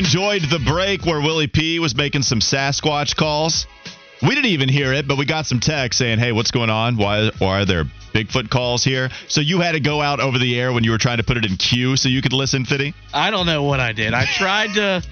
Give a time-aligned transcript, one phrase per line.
[0.00, 3.66] Enjoyed the break where Willie P was making some Sasquatch calls.
[4.22, 6.96] We didn't even hear it, but we got some text saying, "Hey, what's going on?
[6.96, 10.58] Why, why are there Bigfoot calls here?" So you had to go out over the
[10.58, 12.94] air when you were trying to put it in queue so you could listen, Fitty.
[13.12, 14.14] I don't know what I did.
[14.14, 15.02] I tried to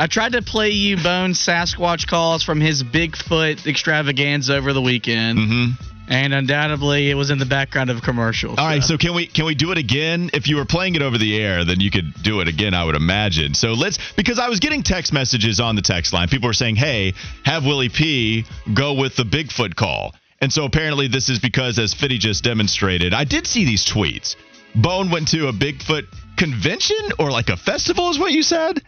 [0.00, 5.38] I tried to play you Bone Sasquatch calls from his Bigfoot extravaganza over the weekend.
[5.38, 5.84] Mm-hmm.
[6.10, 8.50] And undoubtedly it was in the background of a commercial.
[8.50, 10.30] All right, so can we can we do it again?
[10.32, 12.84] If you were playing it over the air, then you could do it again, I
[12.84, 13.52] would imagine.
[13.52, 16.28] So let's because I was getting text messages on the text line.
[16.28, 17.12] People were saying, "Hey,
[17.44, 21.92] have Willie P go with the Bigfoot call." And so apparently this is because as
[21.92, 24.36] Fitty just demonstrated, I did see these tweets.
[24.76, 28.80] Bone went to a Bigfoot convention or like a festival is what you said?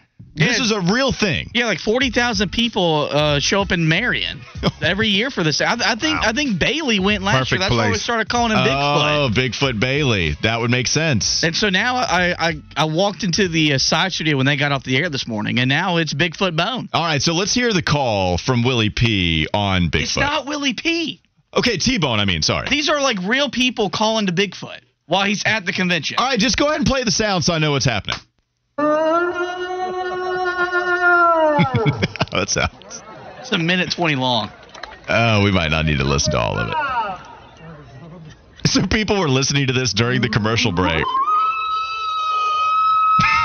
[0.49, 1.51] This is a real thing.
[1.55, 4.41] Yeah, like forty thousand people uh, show up in Marion
[4.83, 5.61] every year for this.
[5.61, 7.59] I, I think I think Bailey went last year.
[7.59, 9.27] Perfect That's why we started calling him Bigfoot.
[9.27, 10.37] Oh, Bigfoot Bailey.
[10.43, 11.45] That would make sense.
[11.45, 14.73] And so now I, I I walked into the uh, side studio when they got
[14.73, 16.89] off the air this morning, and now it's Bigfoot Bone.
[16.93, 20.03] All right, so let's hear the call from Willie P on Bigfoot.
[20.03, 21.21] It's not Willie P.
[21.53, 22.69] Okay, T-Bone, I mean, sorry.
[22.69, 26.17] These are like real people calling to Bigfoot while he's at the convention.
[26.19, 28.17] All right, just go ahead and play the sound so I know what's happening.
[32.33, 33.03] that sounds.
[33.41, 34.51] It's a minute twenty long.
[35.09, 36.77] Oh, we might not need to listen to all of it.
[38.69, 41.05] So people were listening to this during the commercial break.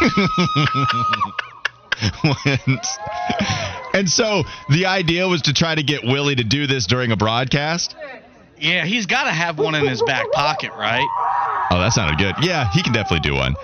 [3.96, 7.16] And so the idea was to try to get Willie to do this during a
[7.16, 7.96] broadcast.
[8.58, 11.08] Yeah, he's got to have one in his back pocket, right?
[11.72, 12.36] Oh, that sounded good.
[12.46, 13.56] Yeah, he can definitely do one.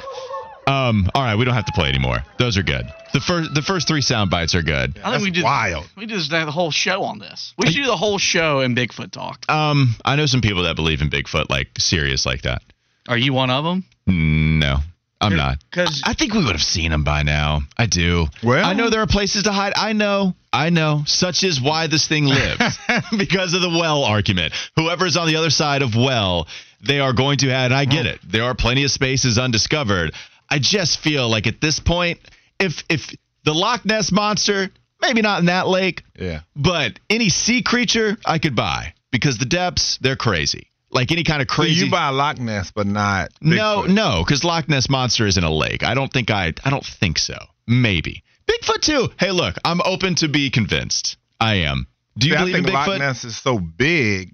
[0.67, 2.17] Um, all right, we don't have to play anymore.
[2.38, 2.85] Those are good.
[3.13, 4.99] The first the first three sound bites are good.
[5.03, 5.85] I think we did wild.
[5.97, 7.53] we just had the whole show on this.
[7.57, 9.50] We should do the whole show in Bigfoot talk.
[9.50, 12.61] Um, I know some people that believe in Bigfoot, like serious like that.
[13.09, 13.83] Are you one of them?
[14.07, 14.77] No,
[15.19, 15.57] I'm not.
[15.69, 17.61] Because I think we would have seen him by now.
[17.77, 18.27] I do.
[18.44, 19.73] Well- I know there are places to hide.
[19.75, 20.35] I know.
[20.53, 21.03] I know.
[21.05, 22.77] Such is why this thing lives
[23.17, 24.53] because of the well argument.
[24.75, 26.47] Whoever's on the other side of well,
[26.85, 27.66] they are going to have.
[27.71, 28.19] And I get it.
[28.23, 30.13] There are plenty of spaces undiscovered.
[30.51, 32.19] I just feel like at this point,
[32.59, 34.69] if if the Loch Ness monster,
[35.01, 36.41] maybe not in that lake, Yeah.
[36.56, 40.67] but any sea creature I could buy because the depths they're crazy.
[40.91, 41.85] Like any kind of So crazy.
[41.85, 43.94] you buy a Loch Ness, but not No, Bigfoot.
[43.94, 45.84] no, because Loch Ness monster is in a lake.
[45.84, 46.53] I don't think I.
[46.66, 47.38] I don't think so.
[47.66, 49.09] Maybe Bigfoot too.
[49.18, 51.16] Hey, look, I'm open to be convinced.
[51.39, 51.88] I am.
[52.18, 54.33] Do you See, I believe in think Loch Ness is so big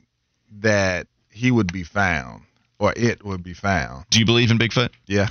[0.60, 2.42] that he would be found,
[2.80, 4.06] or it would be found.
[4.10, 4.90] Do you believe in Bigfoot?
[5.06, 5.30] Yeah.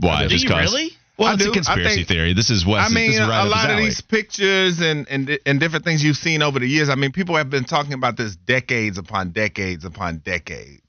[0.00, 0.26] Why?
[0.26, 0.72] do you 'cause?
[0.72, 0.90] really?
[1.18, 1.50] Well, I it's do.
[1.50, 2.32] a conspiracy think- theory.
[2.32, 2.90] This is West.
[2.90, 6.40] I mean, right a lot of these pictures and, and and different things you've seen
[6.42, 6.88] over the years.
[6.88, 10.80] I mean, people have been talking about this decades upon decades upon decades,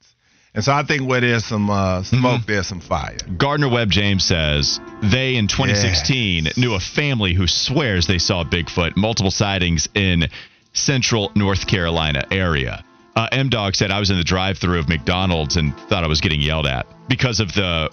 [0.54, 2.50] and so I think where there's some uh, smoke, Mm-hmm.
[2.52, 3.18] there's some fire.
[3.36, 6.56] Gardner Webb James says they in 2016 Yes.
[6.56, 10.28] knew a family who swears they saw Bigfoot, multiple sightings in
[10.72, 12.82] central North Carolina area.
[13.14, 16.22] Uh, M Dog said I was in the drive-through of McDonald's and thought I was
[16.22, 17.90] getting yelled at because of the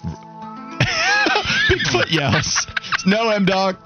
[1.68, 2.66] Bigfoot yells.
[3.06, 3.76] No M Dog.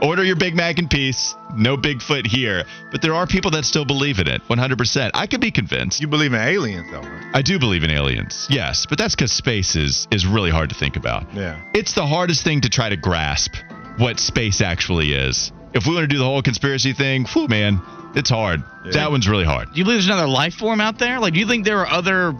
[0.00, 1.34] Order your Big Mac in peace.
[1.54, 2.64] No Bigfoot here.
[2.92, 5.10] But there are people that still believe in it 100%.
[5.14, 6.00] I could be convinced.
[6.00, 7.30] You believe in aliens, though, right?
[7.34, 10.74] I do believe in aliens, yes, but that's because space is, is really hard to
[10.74, 11.34] think about.
[11.34, 11.60] Yeah.
[11.74, 13.54] It's the hardest thing to try to grasp
[13.98, 15.52] what space actually is.
[15.74, 17.80] If we want to do the whole conspiracy thing, whew, man,
[18.14, 18.62] it's hard.
[18.92, 19.72] That one's really hard.
[19.72, 21.20] Do you believe there's another life form out there?
[21.20, 22.32] Like, do you think there are other,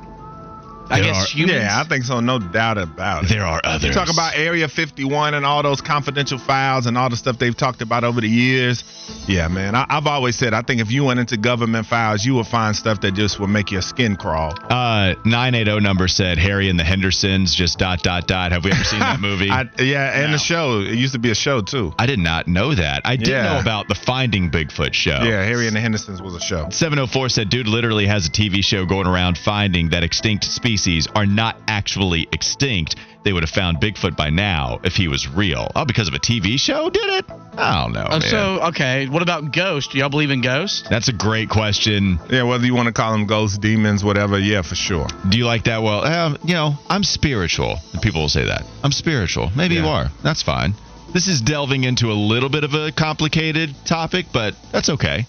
[0.90, 1.58] I There guess, are- humans?
[1.62, 2.20] Yeah, I think so.
[2.20, 3.28] No doubt about it.
[3.30, 3.94] There are You others.
[3.94, 7.80] talk about Area 51 and all those confidential files and all the stuff they've talked
[7.82, 8.82] about over the years.
[9.26, 9.74] Yeah, man.
[9.74, 12.74] I, I've always said I think if you went into government files, you would find
[12.74, 14.54] stuff that just would make your skin crawl.
[14.68, 18.50] Uh, 980 number said Harry and the Hendersons, just dot, dot, dot.
[18.52, 19.48] Have we ever seen that movie?
[19.50, 20.32] I, yeah, and No.
[20.32, 20.80] the show.
[20.80, 21.94] It used to be a show too.
[21.98, 23.02] I did not know that.
[23.04, 23.42] I did Yeah.
[23.54, 25.20] know about the Finding Bigfoot show.
[25.22, 26.68] Yeah, Harry and the Hendersons was a show.
[26.70, 31.08] 704 said, dude literally has a TV show going around finding that extinct species species
[31.14, 32.96] are not actually extinct.
[33.22, 35.70] They would have found Bigfoot by now if he was real.
[35.76, 37.30] Oh, because of a TV show did it?
[37.30, 38.06] I don't know.
[38.06, 38.22] Uh, man.
[38.22, 39.92] so okay, what about ghosts?
[39.92, 40.88] Do y'all believe in ghosts?
[40.88, 42.18] That's a great question.
[42.30, 44.38] Yeah, whether you want to call them ghosts, demons, whatever.
[44.38, 45.06] Yeah, for sure.
[45.28, 45.82] Do you like that?
[45.82, 47.76] Well, um, you know, I'm spiritual.
[47.92, 48.64] And people will say that.
[48.82, 49.50] I'm spiritual.
[49.54, 50.06] Maybe you are.
[50.22, 50.72] That's fine.
[51.12, 55.26] This is delving into a little bit of a complicated topic, but that's okay.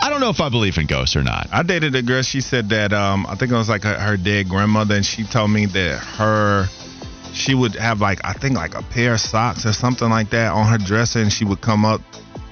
[0.00, 1.48] I don't know if I believe in ghosts or not.
[1.52, 2.22] I dated a girl.
[2.22, 5.24] She said that um, I think it was like her, her dead grandmother, and she
[5.24, 6.68] told me that her
[7.32, 10.52] she would have like I think like a pair of socks or something like that
[10.52, 12.00] on her dresser, and she would come up,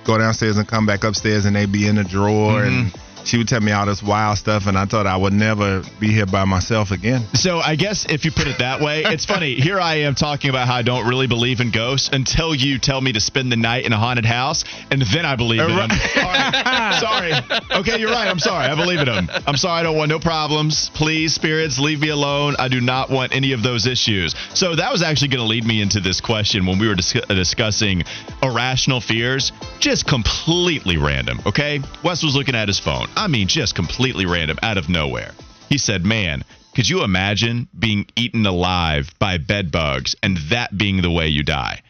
[0.05, 2.93] go downstairs, and come back upstairs, and they'd be in the drawer, and
[3.25, 6.09] she would tell me all this wild stuff, and I thought I would never be
[6.09, 7.23] here by myself again.
[7.35, 9.55] So I guess if you put it that way, it's funny.
[9.65, 13.01] Here I am talking about how I don't really believe in ghosts until you tell
[13.01, 15.89] me to spend the night in a haunted house, and then I believe in them.
[15.89, 16.99] Right.
[17.01, 17.33] Sorry.
[17.81, 18.29] Okay, you're right.
[18.29, 18.67] I'm sorry.
[18.67, 19.29] I believe in them.
[19.47, 19.81] I'm sorry.
[19.81, 20.91] I don't want no problems.
[20.95, 22.57] Please, spirits, leave me alone.
[22.59, 24.35] I do not want any of those issues.
[24.55, 27.17] So that was actually going to lead me into this question when we were dis-
[27.17, 28.03] uh, discussing
[28.43, 29.53] irrational fears.
[29.81, 31.41] Just completely random.
[31.47, 33.09] Okay, Wes was looking at his phone.
[33.17, 35.33] I mean, just completely random, out of nowhere.
[35.69, 36.45] He said, "Man."
[36.75, 41.45] Could you imagine being eaten alive by bed bugs and that being the way you
[41.45, 41.81] die?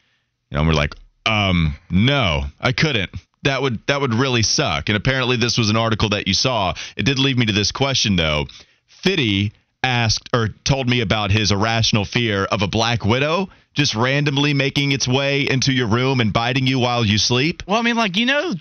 [0.51, 0.95] And we're like,
[1.27, 3.11] um, no, I couldn't.
[3.43, 4.89] That would that would really suck.
[4.89, 6.75] And apparently this was an article that you saw.
[6.97, 8.47] It did lead me to this question though.
[8.87, 14.55] Fitty asked or told me about his irrational fear of a black widow just randomly
[14.55, 17.63] making its way into your room and biting you while you sleep.
[17.67, 18.55] Well, I mean, like you know,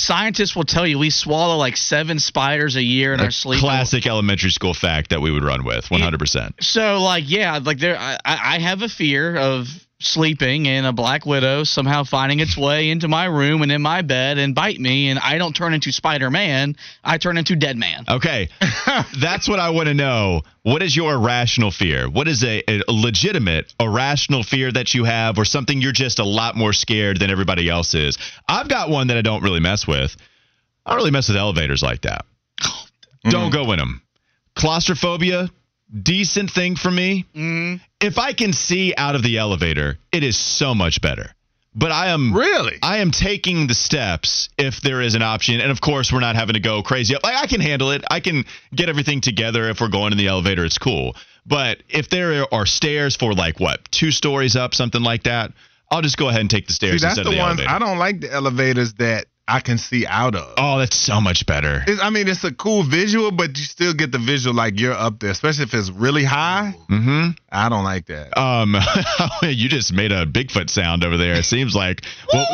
[0.00, 3.60] scientists will tell you we swallow like seven spiders a year in A our sleep.
[3.60, 6.62] classic elementary school fact that we would run with 100%.
[6.62, 9.68] So, like, yeah, like there, I, I I have a fear of
[10.00, 14.02] sleeping and a black widow somehow finding its way into my room and in my
[14.02, 16.76] bed and bite me, and I don't turn into Spider Man.
[17.04, 18.04] I turn into Dead Man.
[18.08, 18.48] Okay.
[19.20, 20.42] That's what I want to know.
[20.62, 22.08] What is your irrational fear?
[22.08, 26.24] What is a, a legitimate irrational fear that you have or something you're just a
[26.24, 28.18] lot more scared than everybody else is?
[28.48, 30.16] I've got one that I don't really mess with.
[30.84, 32.24] I don't really mess with elevators like that.
[32.64, 32.84] Oh,
[33.24, 33.52] don't mm.
[33.52, 34.02] go in them.
[34.54, 35.48] Claustrophobia,
[36.02, 37.26] decent thing for me.
[37.34, 37.76] Mm-hmm.
[38.00, 41.34] If I can see out of the elevator, it is so much better.
[41.74, 42.78] But I am Really?
[42.82, 46.34] I am taking the steps if there is an option, and of course we're not
[46.34, 47.14] having to go crazy.
[47.22, 48.02] Like I can handle it.
[48.10, 48.44] I can
[48.74, 50.64] get everything together if we're going in the elevator.
[50.64, 51.14] It's cool.
[51.46, 55.52] But if there are stairs for like what two stories up, something like that,
[55.90, 57.60] I'll just go ahead and take the See, stairs that's instead the of the ones
[57.60, 57.70] elevator.
[57.70, 60.54] I don't like the elevators that I can see out of.
[60.56, 61.82] oh, that's so much better.
[61.86, 64.92] It's, I mean, it's a cool visual, but you still get the visual like you're
[64.92, 66.74] up there, especially if it's really high.
[66.88, 67.30] Mm-hmm.
[67.50, 68.38] I don't like that.
[68.38, 68.76] Um,
[69.42, 71.34] you just made a Bigfoot sound over there.
[71.34, 72.48] It seems like what,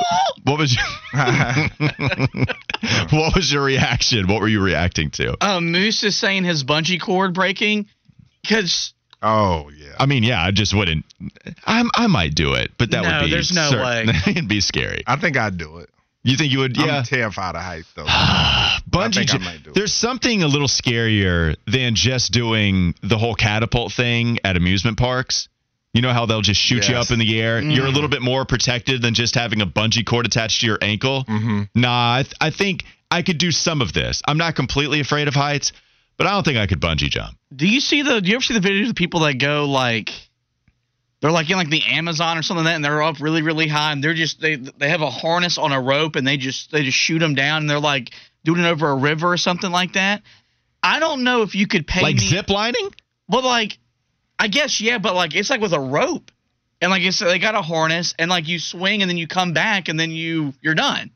[0.44, 0.86] what was your
[3.10, 4.26] what was your reaction?
[4.28, 5.36] What were you reacting to?
[5.40, 7.86] Uh, Moose is saying his bungee cord breaking
[8.42, 9.94] because oh yeah.
[9.98, 11.04] I mean, yeah, I just wouldn't.
[11.66, 14.06] I I might do it, but that No, would be there's no way.
[14.26, 15.02] It'd be scary.
[15.06, 15.90] I think I'd do it.
[16.26, 16.76] You think you would?
[16.76, 16.98] Yeah.
[16.98, 18.04] I'm terrified of heights though.
[18.90, 19.14] Bungee.
[19.14, 19.74] think I ju- might do it.
[19.74, 25.48] There's something a little scarier than just doing the whole catapult thing at amusement parks.
[25.94, 27.62] You know how they'll just shoot you up in the air.
[27.62, 30.78] You're a little bit more protected than just having a bungee cord attached to your
[30.82, 31.24] ankle.
[31.26, 34.20] hmm Nah, I, th- I think I could do some of this.
[34.28, 35.72] I'm not completely afraid of heights,
[36.18, 37.38] but I don't think I could bungee jump.
[37.54, 38.20] do you see the?
[38.20, 40.10] Do you ever see the videos of people that go like?
[41.26, 43.66] They're like in like the Amazon or something like that, and they're up really, really
[43.66, 46.70] high, and they're just they they have a harness on a rope, and they just
[46.70, 48.12] they just shoot them down, and they're like
[48.44, 50.22] doing it over a river or something like that.
[50.84, 52.94] I don't know if you could pay Like me, zip lining?
[53.28, 53.76] But like,
[54.38, 56.30] I guess yeah, but like it's like with a rope,
[56.80, 59.52] and like it's they got a harness, and like you swing, and then you come
[59.52, 61.10] back, and then you you're done.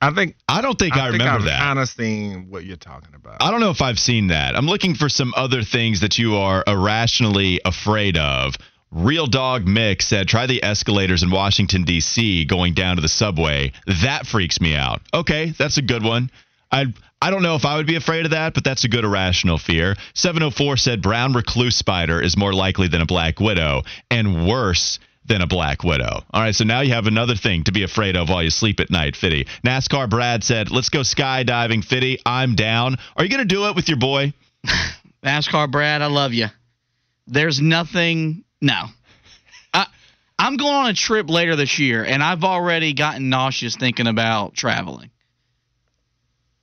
[0.00, 1.58] I think I don't think I, think remember I've that.
[1.58, 3.38] kind of seen what you're talking about.
[3.40, 4.54] I don't know if I've seen that.
[4.54, 8.54] I'm looking for some other things that you are irrationally afraid of.
[8.92, 13.72] Real Dog Mick said, try the escalators in Washington, D.C., going down to the subway.
[14.02, 15.00] That freaks me out.
[15.14, 16.30] Okay, that's a good one.
[16.72, 16.86] I
[17.22, 19.58] I don't know if I would be afraid of that, but that's a good irrational
[19.58, 19.94] fear.
[20.14, 25.42] 704 said, brown recluse spider is more likely than a black widow and worse than
[25.42, 26.24] a black widow.
[26.30, 28.80] All right, so now you have another thing to be afraid of while you sleep
[28.80, 29.46] at night, Fitty.
[29.62, 32.20] NASCAR Brad said, let's go skydiving, Fitty.
[32.24, 32.96] I'm down.
[33.16, 34.32] Are you going to do it with your boy?
[35.22, 36.46] NASCAR Brad, I love you.
[37.26, 38.44] There's nothing.
[38.60, 38.84] No.
[39.72, 39.86] I,
[40.38, 44.54] I'm going on a trip later this year, and I've already gotten nauseous thinking about
[44.54, 45.10] traveling.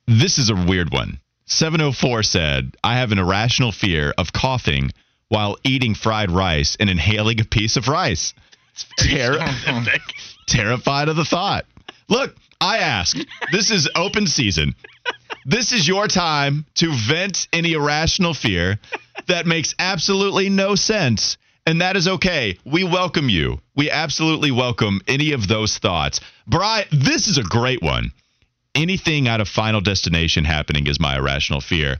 [0.06, 1.20] This is a weird one.
[1.46, 4.90] 704 said, I have an irrational fear of coughing
[5.28, 8.34] while eating fried rice and inhaling a piece of rice.
[8.98, 9.38] Ter-
[10.46, 11.66] terrified of the thought.
[12.08, 13.16] Look, I ask.
[13.52, 14.74] This is open season.
[15.44, 18.78] This is your time to vent any irrational fear.
[19.26, 21.38] that makes absolutely no sense.
[21.68, 22.56] And that is okay.
[22.64, 23.58] We welcome you.
[23.76, 26.18] We absolutely welcome any of those thoughts.
[26.46, 28.12] Bry, this is a great one.
[28.74, 31.98] Anything out of Final Destination happening is my irrational fear.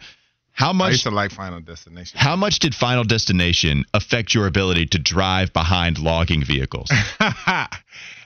[0.52, 2.18] How I much used to like Final Destination.
[2.18, 6.90] how much did Final Destination affect your ability to drive behind logging vehicles?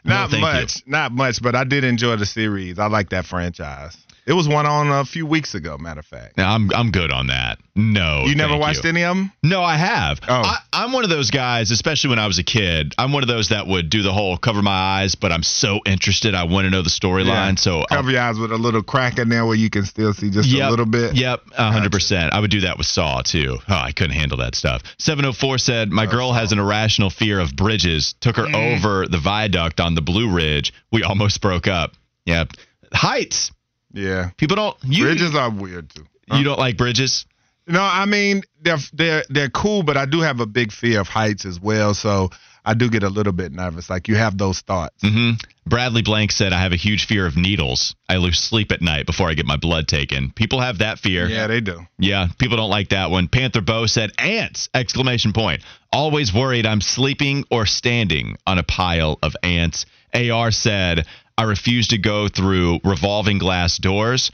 [0.04, 0.38] not you.
[0.38, 2.78] much, not much, but I did enjoy the series.
[2.78, 3.96] I like that franchise.
[4.24, 5.76] It was one on a few weeks ago.
[5.78, 7.58] Matter of fact, Now, I'm I'm good on that.
[7.74, 8.90] No, you never watched you.
[8.90, 9.32] any of them?
[9.42, 10.20] No, I have.
[10.28, 10.42] Oh.
[10.44, 12.94] I, I'm one of those guys, especially when I was a kid.
[12.98, 15.80] I'm one of those that would do the whole cover my eyes, but I'm so
[15.86, 16.34] interested.
[16.36, 17.58] I want to know the storyline.
[17.58, 20.12] So I'll- cover your eyes with a little crack in there where you can still
[20.12, 21.16] see just Yep, a little bit.
[21.16, 22.32] Yep, hundred percent.
[22.32, 23.58] I would do that with Saw too.
[23.68, 24.82] Oh, I couldn't handle that stuff.
[24.98, 28.14] Seven hundred four said my girl has an irrational fear of bridges.
[28.20, 28.76] Took her Mm.
[28.76, 30.72] over the viaduct on the Blue Ridge.
[30.92, 31.94] We almost broke up.
[32.26, 32.52] Yep,
[32.92, 33.50] heights.
[33.92, 34.30] Yeah.
[34.36, 34.76] People don't.
[34.82, 36.06] You, Bridges are weird too.
[36.32, 37.26] You don't like bridges?
[37.66, 41.08] No, I mean they're they're they're cool, but I do have a big fear of
[41.08, 41.94] heights as well.
[41.94, 42.30] So
[42.64, 43.90] I do get a little bit nervous.
[43.90, 44.96] Like you have those thoughts.
[45.02, 45.32] hmm
[45.64, 47.94] Bradley Blank said, I have a huge fear of needles.
[48.08, 50.32] I lose sleep at night before I get my blood taken.
[50.32, 51.28] People have that fear.
[51.28, 51.86] Yeah, they do.
[51.98, 53.28] Yeah, people don't like that one.
[53.28, 54.68] Panther Bo said, ants!
[54.74, 55.62] Exclamation point.
[55.92, 59.86] Always worried I'm sleeping or standing on a pile of ants.
[60.12, 64.30] AR said, I refuse to go through revolving glass doors.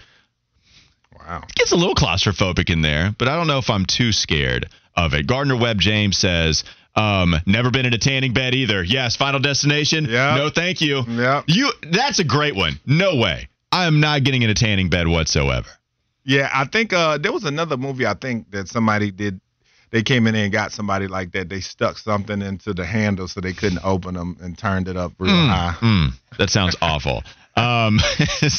[1.17, 1.43] Wow.
[1.55, 5.15] Gets a little claustrophobic in there, but I don't know if I'm too scared of
[5.15, 5.27] it.
[5.27, 6.65] Gardner Webb James says,
[6.95, 8.83] um, never been in a tanning bed either.
[8.83, 10.07] Yes, final destination.
[10.07, 10.37] Yeah.
[10.37, 11.03] No, thank you.
[11.07, 11.45] Yep.
[11.47, 12.81] You that's a great one.
[12.87, 13.49] No way.
[13.71, 15.69] I am not getting in a tanning bed whatsoever.
[16.25, 19.41] Yeah, I think uh, there was another movie I think that somebody did.
[19.91, 21.49] They came in and got somebody like that.
[21.49, 25.13] They stuck something into the handle so they couldn't open them and turned it up
[25.19, 25.75] real high.
[25.81, 27.23] Mm, that sounds awful.
[27.57, 27.99] Um,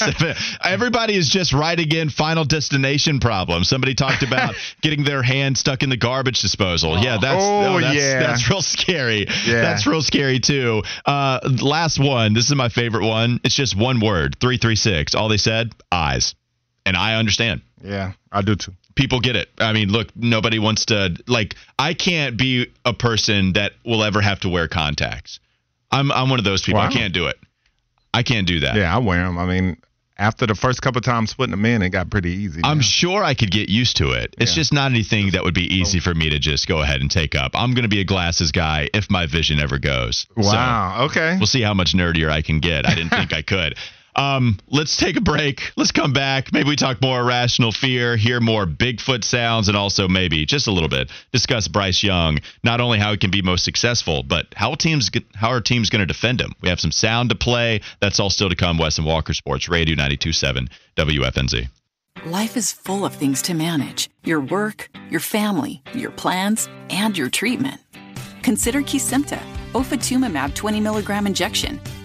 [0.63, 2.09] everybody is just right again.
[2.09, 3.63] Final Destination problem.
[3.63, 6.97] Somebody talked about getting their hand stuck in the garbage disposal.
[6.97, 8.19] Yeah, that's Oh, that's, yeah.
[8.19, 9.25] that's real scary.
[9.45, 9.61] Yeah.
[9.61, 10.83] That's real scary too.
[11.05, 12.33] Uh, last one.
[12.33, 13.39] This is my favorite one.
[13.43, 14.35] It's just one word.
[14.39, 15.15] Three three six.
[15.15, 16.35] All they said eyes,
[16.85, 18.73] and I understand Yeah, I do too.
[18.99, 19.49] People get it.
[19.57, 24.21] I mean, look, nobody wants to like I can't be a person that will ever
[24.21, 25.39] have to wear contacts.
[25.89, 26.81] I'm I'm one of those people.
[26.81, 27.37] I can't do it.
[28.13, 28.75] I can't do that.
[28.75, 29.37] Yeah, I wear them.
[29.37, 29.77] I mean,
[30.17, 32.59] after the first couple times putting them in, it got pretty easy.
[32.63, 34.35] I'm sure I could get used to it.
[34.37, 34.61] It's Yeah.
[34.61, 35.75] just not anything that would be oh.
[35.75, 37.51] easy for me to just go ahead and take up.
[37.53, 40.25] I'm going to be a glasses guy if my vision ever goes.
[40.35, 41.05] So, Wow.
[41.05, 41.37] okay.
[41.37, 42.85] We'll see how much nerdier I can get.
[42.85, 43.75] I didn't think I could.
[44.15, 45.71] Um, let's take a break.
[45.75, 46.51] Let's come back.
[46.51, 50.71] Maybe we talk more irrational fear, hear more Bigfoot sounds, and also maybe just a
[50.71, 52.39] little bit discuss Bryce Young.
[52.63, 56.01] Not only how he can be most successful, but how teams how are teams going
[56.01, 56.53] to defend him?
[56.61, 57.81] We have some sound to play.
[58.01, 58.77] That's all still to come.
[58.77, 61.69] Wes and Walker Sports Radio 92.7 WFNZ.
[62.25, 67.29] Life is full of things to manage your work, your family, your plans, and your
[67.29, 67.79] treatment.
[68.43, 69.39] Consider Kesimpta,
[69.71, 71.79] ofatumumab 20 milligram injection.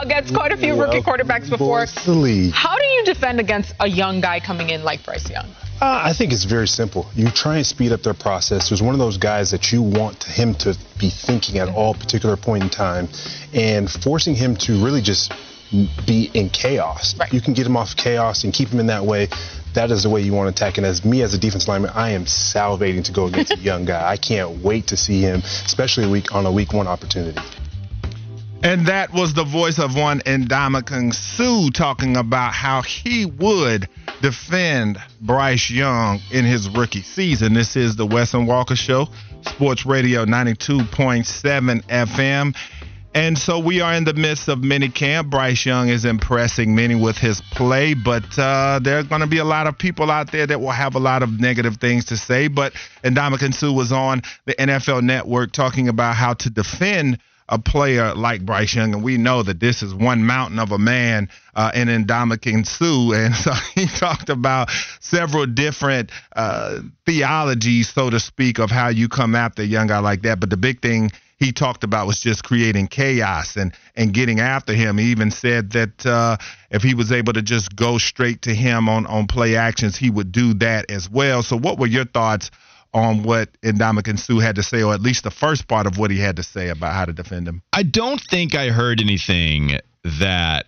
[0.00, 1.86] Against quite a few rookie quarterbacks before.
[2.52, 5.46] How do you defend against a young guy coming in like Bryce Young?
[5.80, 7.06] Uh, I think it's very simple.
[7.14, 8.70] You try and speed up their process.
[8.70, 12.36] There's one of those guys that you want him to be thinking at all particular
[12.36, 13.08] point in time,
[13.52, 15.32] and forcing him to really just
[16.06, 17.14] be in chaos.
[17.18, 17.30] Right.
[17.32, 19.28] You can get him off chaos and keep him in that way.
[19.74, 20.78] That is the way you want to attack.
[20.78, 23.84] And as me as a defense lineman, I am salivating to go against a young
[23.84, 24.08] guy.
[24.08, 27.38] I can't wait to see him, especially a week on a week one opportunity.
[28.62, 33.88] And that was the voice of one Ndamukong Suh talking about how he would
[34.22, 37.54] defend Bryce Young in his rookie season.
[37.54, 39.08] This is the Wes and Walker Show,
[39.42, 42.56] Sports Radio 92.7 FM.
[43.14, 45.30] And so we are in the midst of mini camp.
[45.30, 49.38] Bryce Young is impressing many with his play, but uh, there are going to be
[49.38, 52.16] a lot of people out there that will have a lot of negative things to
[52.16, 52.48] say.
[52.48, 58.14] But Ndamukong Suh was on the NFL Network talking about how to defend a player
[58.14, 61.70] like Bryce Young, and we know that this is one mountain of a man uh,
[61.74, 68.58] in Ndamukong Suh, and so he talked about several different uh, theologies, so to speak,
[68.58, 70.40] of how you come after a young guy like that.
[70.40, 74.72] But the big thing he talked about was just creating chaos and and getting after
[74.72, 74.98] him.
[74.98, 76.38] He even said that uh,
[76.70, 80.10] if he was able to just go straight to him on on play actions, he
[80.10, 81.42] would do that as well.
[81.42, 82.50] So, what were your thoughts?
[82.94, 86.10] On what Ndamukong Suh had to say, or at least the first part of what
[86.10, 87.62] he had to say about how to defend him?
[87.72, 89.78] I don't think I heard anything
[90.20, 90.66] that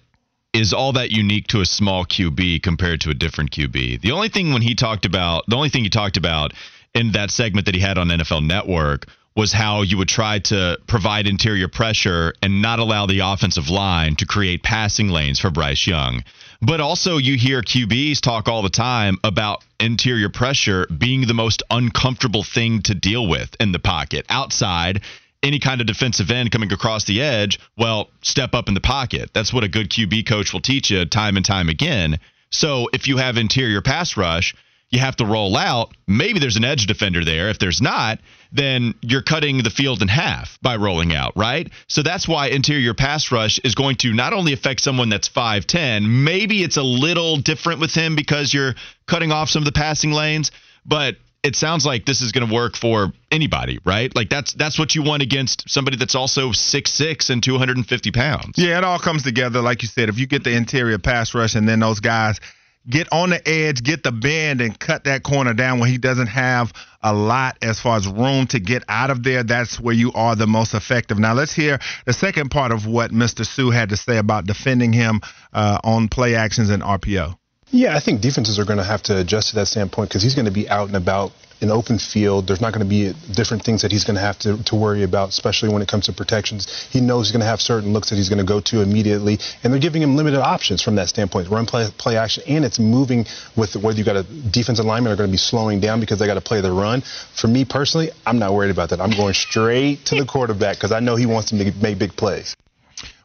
[0.52, 4.00] is all that unique to a small QB compared to a different QB.
[4.00, 6.52] The only thing when he talked about, the only thing he talked about
[6.94, 9.06] in that segment that he had on NFL Network
[9.36, 14.16] was how you would try to provide interior pressure and not allow the offensive line
[14.16, 16.24] to create passing lanes for Bryce Young.
[16.60, 21.62] But also, you hear QBs talk all the time about interior pressure being the most
[21.70, 24.26] uncomfortable thing to deal with in the pocket.
[24.28, 25.02] Outside,
[25.40, 29.30] any kind of defensive end coming across the edge, well, step up in the pocket.
[29.32, 32.18] That's what a good QB coach will teach you time and time again.
[32.50, 34.56] So if you have interior pass rush,
[34.90, 35.92] you have to roll out.
[36.08, 37.50] Maybe there's an edge defender there.
[37.50, 38.18] If there's not,
[38.52, 41.70] then you're cutting the field in half by rolling out, right?
[41.86, 46.08] So that's why interior pass rush is going to not only affect someone that's 5'10,
[46.24, 48.74] maybe it's a little different with him because you're
[49.06, 50.50] cutting off some of the passing lanes,
[50.86, 54.14] but it sounds like this is going to work for anybody, right?
[54.14, 58.54] Like that's that's what you want against somebody that's also six six and 250 pounds.
[58.56, 60.08] Yeah, it all comes together, like you said.
[60.08, 62.40] If you get the interior pass rush and then those guys
[62.88, 66.28] get on the edge, get the bend, and cut that corner down when he doesn't
[66.28, 69.42] have a lot as far as room to get out of there.
[69.42, 71.18] That's where you are the most effective.
[71.18, 73.46] Now, let's hear the second part of what Mr.
[73.46, 75.20] Suh had to say about defending him
[75.52, 77.36] uh, on play actions and RPO.
[77.70, 80.34] Yeah, I think defenses are going to have to adjust to that standpoint because he's
[80.34, 82.46] going to be out and about an open field.
[82.46, 85.02] There's not going to be different things that he's going to have to, to worry
[85.02, 86.88] about, especially when it comes to protections.
[86.90, 89.38] He knows he's going to have certain looks that he's going to go to immediately,
[89.62, 91.48] and they're giving him limited options from that standpoint.
[91.50, 95.16] Run, play, play action, and it's moving with whether you got a defensive lineman are
[95.16, 97.02] going to be slowing down because they got to play the run.
[97.34, 99.00] For me personally, I'm not worried about that.
[99.00, 102.16] I'm going straight to the quarterback because I know he wants him to make big
[102.16, 102.56] plays.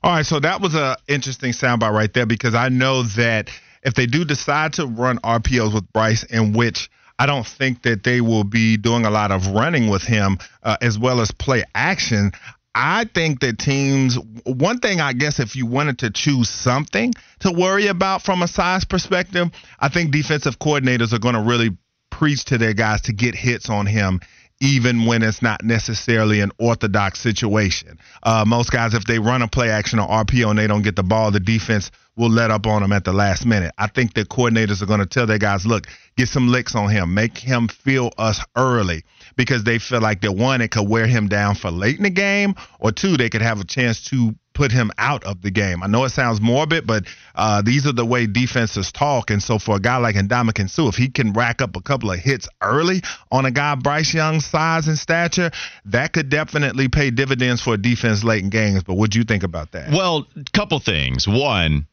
[0.03, 3.49] All right, so that was an interesting soundbite right there because I know that
[3.83, 8.03] if they do decide to run RPOs with Bryce, in which– I don't think that
[8.03, 11.63] they will be doing a lot of running with him uh, as well as play
[11.75, 12.31] action.
[12.75, 17.51] I think that teams, one thing I guess, if you wanted to choose something to
[17.51, 21.77] worry about from a size perspective, I think defensive coordinators are going to really
[22.09, 24.19] preach to their guys to get hits on him
[24.59, 27.99] even when it's not necessarily an orthodox situation.
[28.23, 30.95] Uh, most guys, if they run a play action or RPO and they don't get
[30.95, 33.73] the ball, the defense will let up on him at the last minute.
[33.77, 36.89] I think the coordinators are going to tell their guys, look, get some licks on
[36.89, 39.03] him, make him feel us early
[39.35, 42.09] because they feel like that one, it could wear him down for late in the
[42.09, 45.81] game, or two, they could have a chance to put him out of the game.
[45.81, 49.31] I know it sounds morbid, but uh, these are the way defenses talk.
[49.31, 52.11] And so for a guy like Ndamukong Suh, if he can rack up a couple
[52.11, 55.49] of hits early on a guy Bryce Young's size and stature,
[55.85, 58.83] that could definitely pay dividends for a defense late in games.
[58.83, 59.91] But what do you think about that?
[59.91, 61.27] Well, couple things.
[61.27, 61.87] One,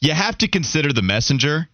[0.00, 1.68] you have to consider the messenger.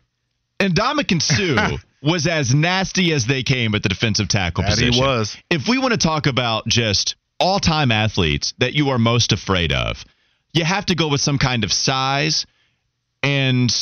[0.60, 4.92] Ndamukong Suh was as nasty as they came at the defensive tackle that position.
[4.92, 5.36] He was.
[5.50, 10.04] If we want to talk about just all-time athletes that you are most afraid of,
[10.52, 12.46] you have to go with some kind of size
[13.22, 13.74] and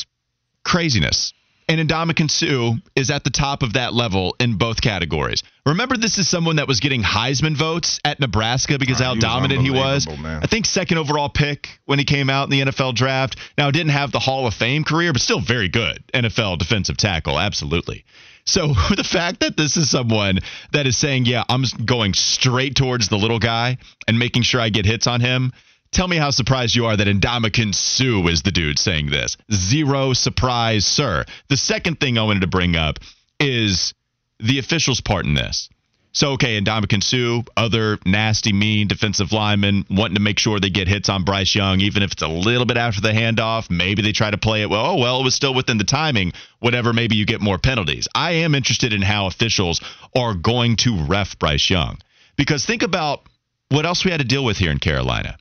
[0.65, 1.33] craziness
[1.79, 5.43] and Ndamukong Suh is at the top of that level in both categories.
[5.65, 9.63] Remember, this is someone that was getting Heisman votes at Nebraska because right, how dominant
[9.63, 10.07] he was.
[10.07, 10.43] Man.
[10.43, 13.37] I think second overall pick when he came out in the NFL draft.
[13.57, 17.39] Now, didn't have the Hall of Fame career, but still very good NFL defensive tackle,
[17.39, 18.05] absolutely.
[18.45, 20.41] So the fact that this is someone
[20.73, 24.69] that is saying, "Yeah, I'm going straight towards the little guy and making sure I
[24.69, 25.53] get hits on him."
[25.93, 29.37] Tell me how surprised you are that Ndamukong Suh is the dude saying this.
[29.53, 31.27] Zero surprise, sir.
[31.49, 32.99] The second thing I wanted to bring up
[33.39, 33.93] is
[34.41, 35.69] the officials' part in this.
[36.15, 40.89] So, okay, Ndamukong Suh, other nasty, mean defensive linemen wanting to make sure they get
[40.89, 43.71] hits on Bryce Young, even if it's a little bit after the handoff.
[43.71, 44.87] Maybe they try to play it well.
[44.87, 46.33] Oh, well, it was still within the timing.
[46.61, 48.09] Whatever, maybe you get more penalties.
[48.15, 49.81] I am interested in how officials
[50.17, 51.99] are going to ref Bryce Young.
[52.37, 53.27] Because think about
[53.69, 55.37] what else we had to deal with here in Carolina.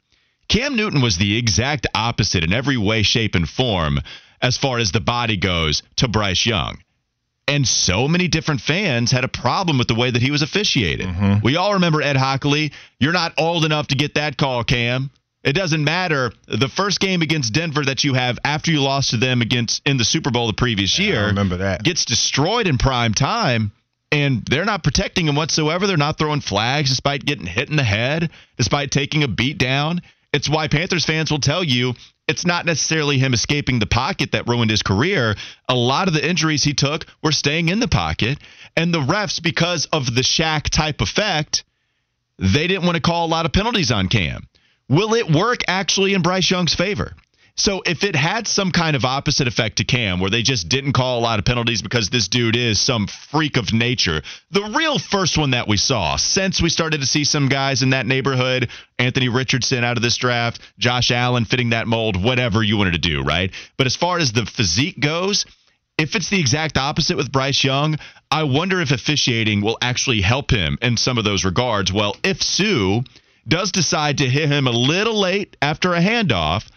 [0.52, 4.02] Cam Newton was the exact opposite in every way, shape, and form
[4.42, 6.78] as far as the body goes to Bryce Young.
[7.48, 11.08] And so many different fans had a problem with the way that he was officiated.
[11.08, 11.40] Mm-hmm.
[11.42, 12.74] We all remember Ed Hochuli.
[13.00, 15.10] You're not old enough to get that call, Cam.
[15.42, 16.34] It doesn't matter.
[16.48, 19.96] The first game against Denver that you have after you lost to them against in
[19.96, 23.72] the Super Bowl the previous yeah, year, remember that gets destroyed in prime time.
[24.12, 25.88] and they're not protecting him whatsoever.
[25.88, 30.02] They're not throwing flags despite getting hit in the head, despite taking a beat down.
[30.34, 31.94] It's why Panthers fans will tell you
[32.28, 35.36] it's not necessarily him escaping the pocket that ruined his career.
[35.67, 38.38] A lot of the injuries he took were staying in the pocket,
[38.78, 41.65] and the refs, because of the Shaq type effect,
[42.39, 44.48] they didn't want to call a lot of penalties on Cam.
[44.88, 47.13] Will it work actually in Bryce Young's favor?
[47.56, 50.94] So if it had some kind of opposite effect to Cam, where they just didn't
[50.94, 54.98] call a lot of penalties because this dude is some freak of nature, the real
[54.98, 58.70] first one that we saw since we started to see some guys in that neighborhood,
[58.98, 63.00] Anthony Richardson out of this draft, Josh Allen fitting that mold, whatever you wanted to
[63.00, 63.52] do, right?
[63.78, 65.46] But as far as the physique goes,
[65.98, 68.00] if it's the exact opposite with Bryce Young,
[68.32, 71.92] I wonder if officiating will actually help him in some of those regards.
[71.94, 73.02] Well, if Suh
[73.48, 76.68] does decide to hit him a little late after a handoff,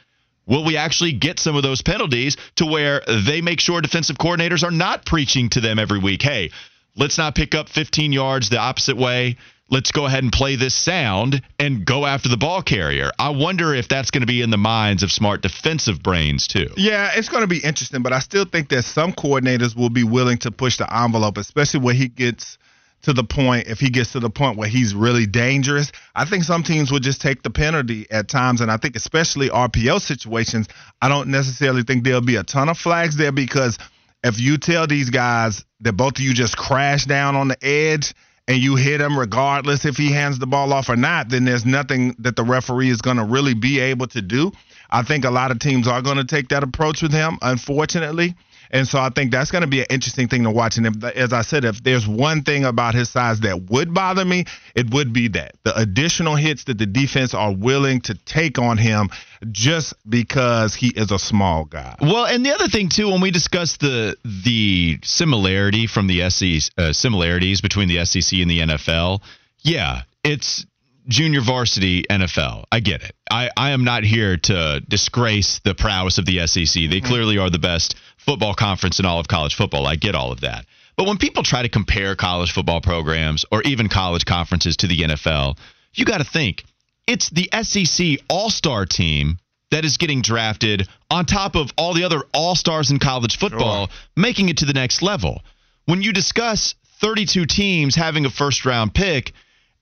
[0.46, 4.62] Will we actually get some of those penalties to where they make sure defensive coordinators
[4.62, 6.22] are not preaching to them every week?
[6.22, 6.50] Hey,
[6.96, 9.36] let's not pick up 15 yards the opposite way.
[9.70, 13.10] Let's go ahead and play this sound and go after the ball carrier.
[13.18, 16.68] I wonder if that's going to be in the minds of smart defensive brains, too.
[16.76, 20.04] Yeah, it's going to be interesting, but I still think that some coordinators will be
[20.04, 22.58] willing to push the envelope, especially when he gets
[23.04, 25.92] to the point if he gets to the point where he's really dangerous.
[26.14, 29.48] I think some teams would just take the penalty at times, and I think especially
[29.48, 30.68] RPO situations,
[31.00, 33.78] I don't necessarily think there'll be a ton of flags there because
[34.22, 38.14] if you tell these guys that both of you just crash down on the edge
[38.48, 41.66] and you hit him regardless if he hands the ball off or not, then there's
[41.66, 44.50] nothing that the referee is going to really be able to do.
[44.90, 48.34] I think a lot of teams are going to take that approach with him, unfortunately.
[48.74, 50.78] And so I think that's going to be an interesting thing to watch.
[50.78, 54.24] And if, as I said, if there's one thing about his size that would bother
[54.24, 58.58] me, it would be that the additional hits that the defense are willing to take
[58.58, 59.10] on him
[59.52, 61.94] just because he is a small guy.
[62.00, 66.72] Well, and the other thing too, when we discuss the the similarity from the SEC
[66.76, 69.20] uh, similarities between the SEC and the NFL,
[69.62, 70.66] yeah, it's
[71.06, 72.64] junior varsity NFL.
[72.72, 73.14] I get it.
[73.30, 76.64] I, I am not here to disgrace the prowess of the SEC.
[76.64, 77.06] They mm-hmm.
[77.06, 79.86] clearly are the best football conference in all of college football.
[79.86, 80.66] I get all of that.
[80.96, 84.98] But when people try to compare college football programs or even college conferences to the
[84.98, 85.58] NFL,
[85.94, 86.64] you got to think
[87.06, 89.38] it's the SEC All Star team
[89.70, 93.88] that is getting drafted on top of all the other All Stars in college football,
[93.88, 93.96] sure.
[94.16, 95.42] making it to the next level.
[95.86, 99.32] When you discuss 32 teams having a first round pick,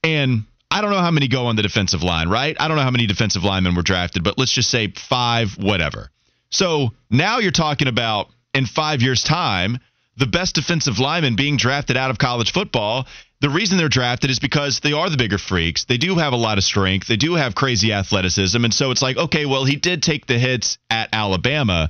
[0.02, 2.57] and I don't know how many go on the defensive line, right?
[2.59, 6.11] I don't know how many defensive linemen were drafted, but let's just say five, whatever.
[6.52, 9.78] So now you're talking about in five years' time,
[10.16, 13.06] the best defensive linemen being drafted out of college football.
[13.40, 15.84] The reason they're drafted is because they are the bigger freaks.
[15.84, 17.08] They do have a lot of strength.
[17.08, 18.62] They do have crazy athleticism.
[18.62, 21.88] And so it's like, okay, well, he did take the hits at Alabama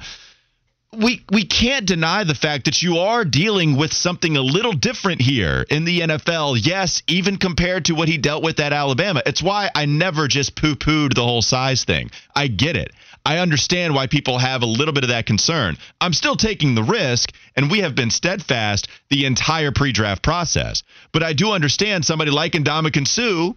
[0.94, 5.22] we we can't deny the fact that you are dealing with something a little different
[5.22, 6.58] here in the NFL.
[6.62, 9.22] Yes, even compared to what he dealt with at Alabama.
[9.24, 12.10] It's why I never just poo-pooed the whole size thing.
[12.34, 12.92] I get it.
[13.24, 15.76] I understand why people have a little bit of that concern.
[16.00, 20.82] I'm still taking the risk, and we have been steadfast the entire pre-draft process.
[21.12, 23.54] But I do understand somebody like Ndamukong Suh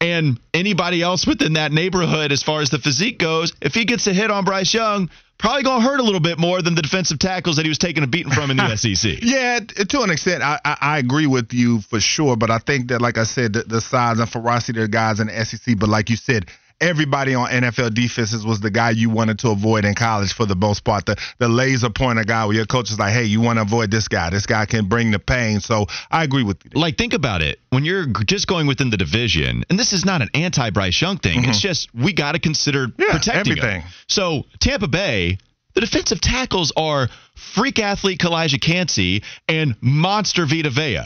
[0.00, 4.06] and anybody else within that neighborhood as far as the physique goes, if he gets
[4.06, 6.82] a hit on Bryce Young, probably going to hurt a little bit more than the
[6.82, 9.18] defensive tackles that he was taking a beating from in the SEC.
[9.22, 12.36] Yeah, to an extent, I, I, I, agree with you for sure.
[12.36, 15.20] But I think that, like I said, the, the size and ferocity of the guys
[15.20, 15.78] in the SEC.
[15.78, 16.46] But like you said,
[16.80, 20.54] everybody on NFL defenses was the guy you wanted to avoid in college for the
[20.54, 21.06] most part.
[21.06, 23.90] The the laser pointer guy where your coach is like, hey, you want to avoid
[23.90, 24.30] this guy.
[24.30, 25.60] This guy can bring the pain.
[25.60, 26.80] So I agree with you.
[26.80, 27.60] Like, think about it.
[27.70, 31.18] When you're just going within the division, and this is not an anti Bryce Young
[31.18, 31.50] thing, mm-hmm.
[31.50, 33.80] it's just we got to consider yeah, protecting everything.
[33.82, 33.90] Him.
[34.08, 35.38] So Tampa Bay.
[35.74, 41.00] The defensive tackles are freak athlete Calijah Kancey and monster Vita Vea.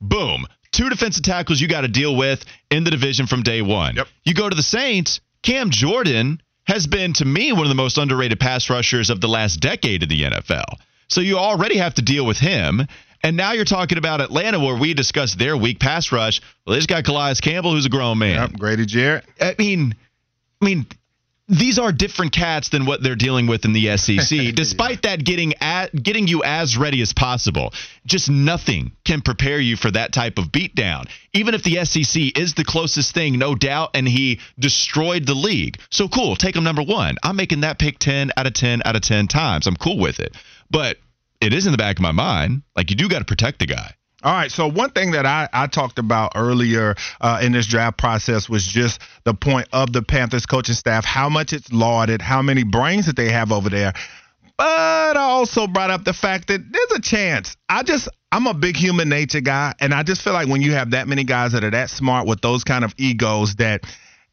[0.00, 3.96] Boom two defensive tackles you got to deal with in the division from day one.
[3.96, 4.08] Yep.
[4.24, 7.98] You go to the Saints, Cam Jordan has been, to me, one of the most
[7.98, 10.64] underrated pass rushers of the last decade in the NFL.
[11.08, 12.80] So you already have to deal with him.
[13.22, 16.40] And now you're talking about Atlanta, where we discussed their weak pass rush.
[16.66, 18.36] Well, this guy Calais Campbell, who's a grown man.
[18.36, 19.24] Yep, Grady Jarrett.
[19.40, 19.94] I mean,
[20.60, 20.86] I mean,
[21.46, 24.54] these are different cats than what they're dealing with in the SEC.
[24.54, 27.72] Despite that getting at, getting you as ready as possible,
[28.06, 31.08] just nothing can prepare you for that type of beatdown.
[31.32, 35.78] Even if the SEC is the closest thing, no doubt, and he destroyed the league.
[35.90, 37.16] So cool, take him number one.
[37.22, 39.66] I'm making that pick 10 out of 10 out of 10 times.
[39.66, 40.34] I'm cool with it.
[40.70, 40.98] But
[41.40, 42.62] it is in the back of my mind.
[42.74, 43.94] Like you do got to protect the guy.
[44.24, 44.50] All right.
[44.50, 48.66] So one thing that I, I talked about earlier uh, in this draft process was
[48.66, 53.04] just the point of the Panthers coaching staff, how much it's lauded, how many brains
[53.04, 53.92] that they have over there.
[54.56, 54.64] But
[55.16, 57.54] I also brought up the fact that there's a chance.
[57.68, 60.72] I just I'm a big human nature guy, and I just feel like when you
[60.72, 63.84] have that many guys that are that smart with those kind of egos, that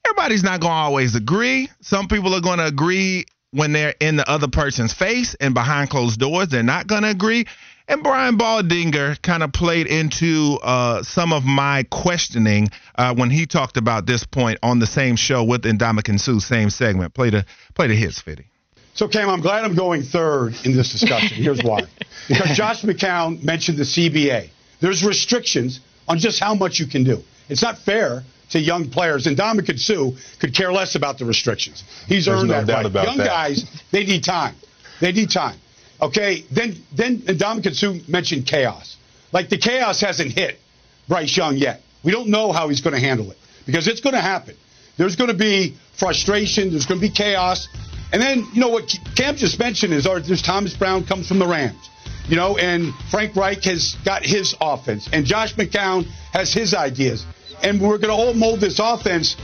[0.08, 1.70] everybody's not going to always agree.
[1.82, 5.90] Some people are going to agree when they're in the other person's face and behind
[5.90, 6.48] closed doors.
[6.48, 7.46] They're not going to agree.
[7.92, 13.46] And Brian Baldinger kind of played into uh, some of my questioning uh, when he
[13.46, 17.14] talked about this point on the same show with Ndamukong Suh, same segment.
[17.14, 18.46] Play the play the hits, Fitty.
[18.94, 21.36] So, Cam, I'm glad I'm going third in this discussion.
[21.36, 21.82] Here's why.
[22.30, 24.50] Because Josh McCown mentioned the CBA.
[24.80, 27.22] There's restrictions on just how much you can do.
[27.50, 31.84] It's not fair to young players, and Ndamukong Suh could care less about the restrictions.
[32.08, 32.86] He's There's earned no that doubt right.
[32.86, 33.28] about young that.
[33.28, 34.56] guys, they need time.
[35.02, 35.58] They need time.
[36.02, 38.98] Okay, then then Ndamukong Suh mentioned chaos.
[39.32, 40.60] Like the chaos hasn't hit
[41.08, 41.82] Bryce Young yet.
[42.04, 44.56] We don't know how he's going to handle it because it's going to happen.
[44.98, 46.72] There's going to be frustration.
[46.72, 47.68] There's going to be chaos.
[48.12, 51.40] And then, you know, what Camp just mentioned is our, there's Thomas Brown comes from
[51.40, 51.90] the Rams,
[52.28, 57.26] you know, and Frank Reich has got his offense, and Josh McCown has his ideas.
[57.64, 59.38] And we're going to all mold this offense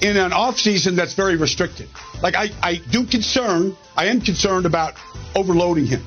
[0.00, 1.88] in an offseason that's very restricted.
[2.22, 4.94] Like, I, I do concern, I am concerned about
[5.34, 6.04] overloading him.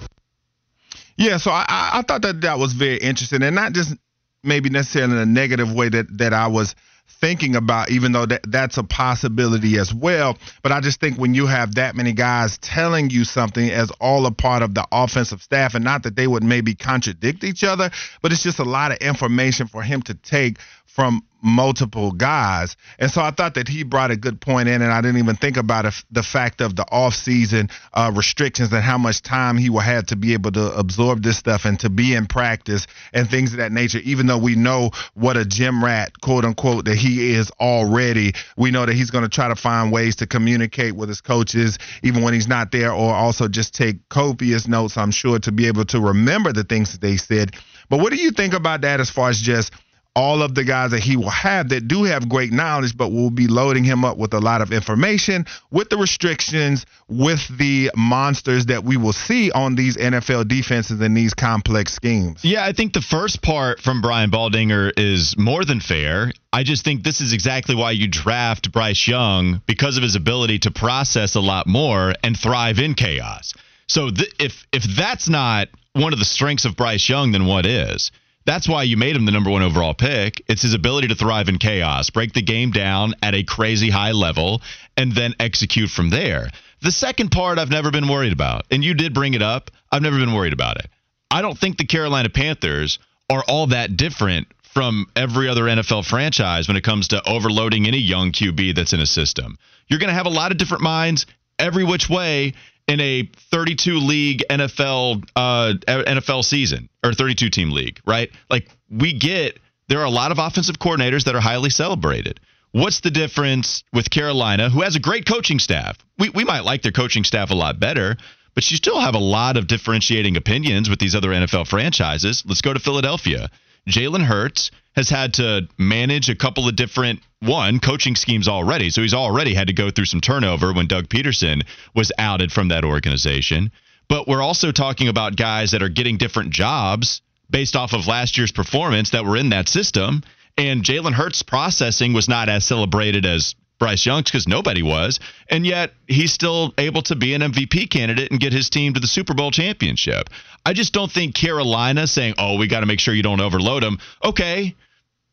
[1.18, 3.96] Yeah, so I, I thought that that was very interesting, and not just
[4.44, 6.76] maybe necessarily in a negative way that that I was
[7.20, 10.38] thinking about, even though that that's a possibility as well.
[10.62, 14.26] But I just think when you have that many guys telling you something as all
[14.26, 17.90] a part of the offensive staff, and not that they would maybe contradict each other,
[18.22, 22.76] but it's just a lot of information for him to take from multiple guys.
[23.00, 25.36] And so I thought that he brought a good point in, and I didn't even
[25.36, 29.80] think about the fact of the off-season uh, restrictions and how much time he will
[29.80, 33.54] have to be able to absorb this stuff and to be in practice and things
[33.54, 34.00] of that nature.
[34.04, 38.72] Even though we know what a gym rat, quote unquote, that he is already, we
[38.72, 42.24] know that he's going to try to find ways to communicate with his coaches, even
[42.24, 45.86] when he's not there, or also just take copious notes, I'm sure, to be able
[45.86, 47.56] to remember the things that they said.
[47.90, 49.74] But what do you think about that as far as just
[50.18, 53.30] all of the guys that he will have that do have great knowledge, but will
[53.30, 58.66] be loading him up with a lot of information, with the restrictions, with the monsters
[58.66, 62.44] that we will see on these NFL defenses and these complex schemes.
[62.44, 66.32] Yeah, I think the first part from Brian Baldinger is more than fair.
[66.52, 70.58] I just think this is exactly why you draft Bryce Young because of his ability
[70.60, 73.54] to process a lot more and thrive in chaos.
[73.86, 77.68] So th- if if that's not one of the strengths of Bryce Young, then what
[77.68, 78.12] is?
[78.48, 80.42] That's why you made him the number one overall pick.
[80.48, 84.14] It's his ability to thrive in chaos, break the game down at a crazy high
[84.14, 84.62] level,
[84.96, 86.50] and then execute from there.
[86.82, 89.70] The second part I've never been worried about, and you did bring it up.
[89.92, 90.88] I've never been worried about it.
[91.30, 96.70] I don't think the Carolina Panthers are all that different from every other NFL franchise
[96.70, 99.58] when it comes to overloading any young QB that's in a system.
[99.88, 101.26] You're going to have a lot of different minds
[101.60, 102.54] every which way
[102.88, 108.32] in a 32 league NFL uh, NFL season or 32 team league, right?
[108.50, 112.40] Like we get there are a lot of offensive coordinators that are highly celebrated.
[112.72, 115.98] What's the difference with Carolina, who has a great coaching staff?
[116.18, 118.18] We we might like their coaching staff a lot better,
[118.56, 122.44] but you still have a lot of differentiating opinions with these other NFL franchises.
[122.46, 123.50] Let's go to Philadelphia.
[123.88, 129.02] Jalen Hurts has had to manage a couple of different one coaching schemes already, so
[129.02, 131.64] he's already had to go through some turnover when Doug Pederson
[131.96, 133.72] was outed from that organization.
[134.10, 138.38] But we're also talking about guys that are getting different jobs based off of last
[138.38, 140.24] year's performance that were in that system.
[140.58, 145.20] And Jalen Hurts' processing was not as celebrated as Bryce Young's because nobody was.
[145.50, 149.00] And yet he's still able to be an MVP candidate and get his team to
[149.00, 150.30] the Super Bowl championship.
[150.66, 153.84] I just don't think Carolina saying, oh, we got to make sure you don't overload
[153.84, 154.00] him.
[154.24, 154.76] Okay,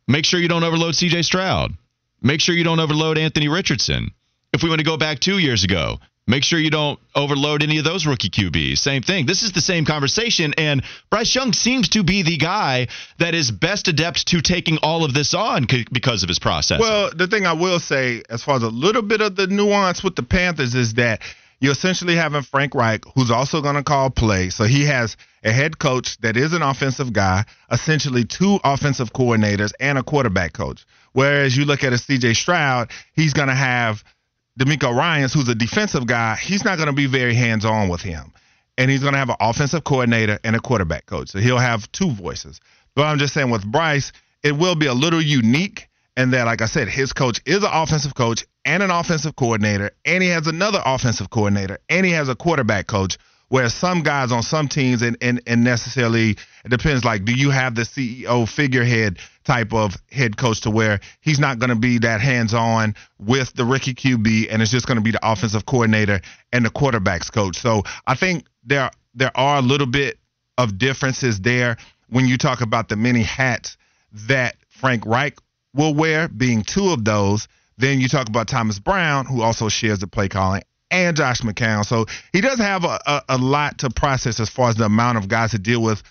[0.06, 1.72] make sure you don't overload CJ Stroud.
[2.24, 4.12] Make sure you don't overload Anthony Richardson.
[4.54, 7.76] If we want to go back two years ago, make sure you don't overload any
[7.76, 8.78] of those rookie QBs.
[8.78, 9.26] Same thing.
[9.26, 10.54] This is the same conversation.
[10.56, 15.04] And Bryce Young seems to be the guy that is best adept to taking all
[15.04, 16.80] of this on because of his process.
[16.80, 20.02] Well, the thing I will say, as far as a little bit of the nuance
[20.02, 21.20] with the Panthers, is that
[21.60, 24.48] you're essentially having Frank Reich, who's also going to call play.
[24.48, 29.72] So he has a head coach that is an offensive guy, essentially two offensive coordinators,
[29.78, 30.86] and a quarterback coach.
[31.14, 34.04] Whereas you look at a CJ Stroud, he's going to have
[34.60, 36.36] DeMeco Ryans, who's a defensive guy.
[36.36, 38.32] He's not going to be very hands on with him.
[38.76, 41.30] And he's going to have an offensive coordinator and a quarterback coach.
[41.30, 42.60] So he'll have two voices.
[42.94, 46.62] But I'm just saying with Bryce, it will be a little unique and that, like
[46.62, 50.46] I said, his coach is an offensive coach and an offensive coordinator, and he has
[50.46, 53.18] another offensive coordinator, and he has a quarterback coach.
[53.54, 56.30] Where some guys on some teams and, and, and necessarily
[56.64, 60.98] it depends like do you have the CEO figurehead type of head coach to where
[61.20, 64.88] he's not going to be that hands on with the rookie QB and it's just
[64.88, 66.20] going to be the offensive coordinator
[66.52, 67.56] and the quarterbacks coach.
[67.56, 70.18] So I think there there are a little bit
[70.58, 71.76] of differences there
[72.08, 73.76] when you talk about the many hats
[74.26, 75.38] that Frank Reich
[75.72, 77.46] will wear, being two of those.
[77.78, 81.84] Then you talk about Thomas Brown, who also shares the play calling, and Josh McCown.
[81.84, 85.18] So he does have a, a, a lot to process as far as the amount
[85.18, 86.02] of guys to deal with.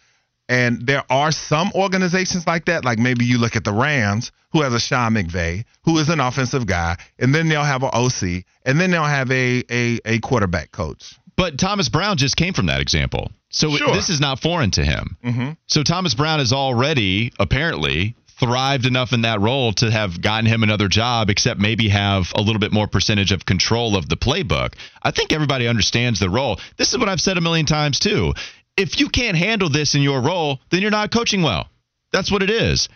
[0.49, 4.62] And there are some organizations like that, like maybe you look at the Rams, who
[4.62, 8.43] has a Sean McVay, who is an offensive guy, and then they'll have an OC,
[8.65, 11.15] and then they'll have a a, a quarterback coach.
[11.38, 13.31] But Thomas Brown just came from that example.
[13.49, 13.93] So Sure.
[13.93, 15.17] this is not foreign to him.
[15.23, 15.49] Mm-hmm.
[15.67, 20.63] So Thomas Brown is already apparently thrived enough in that role to have gotten him
[20.63, 24.73] another job, except maybe have a little bit more percentage of control of the playbook.
[25.01, 26.60] I think everybody understands the role.
[26.77, 28.34] This is what I've said a million times too.
[28.75, 31.69] If you can't handle this in your role, then you're not coaching well.
[32.12, 32.89] That's what it is.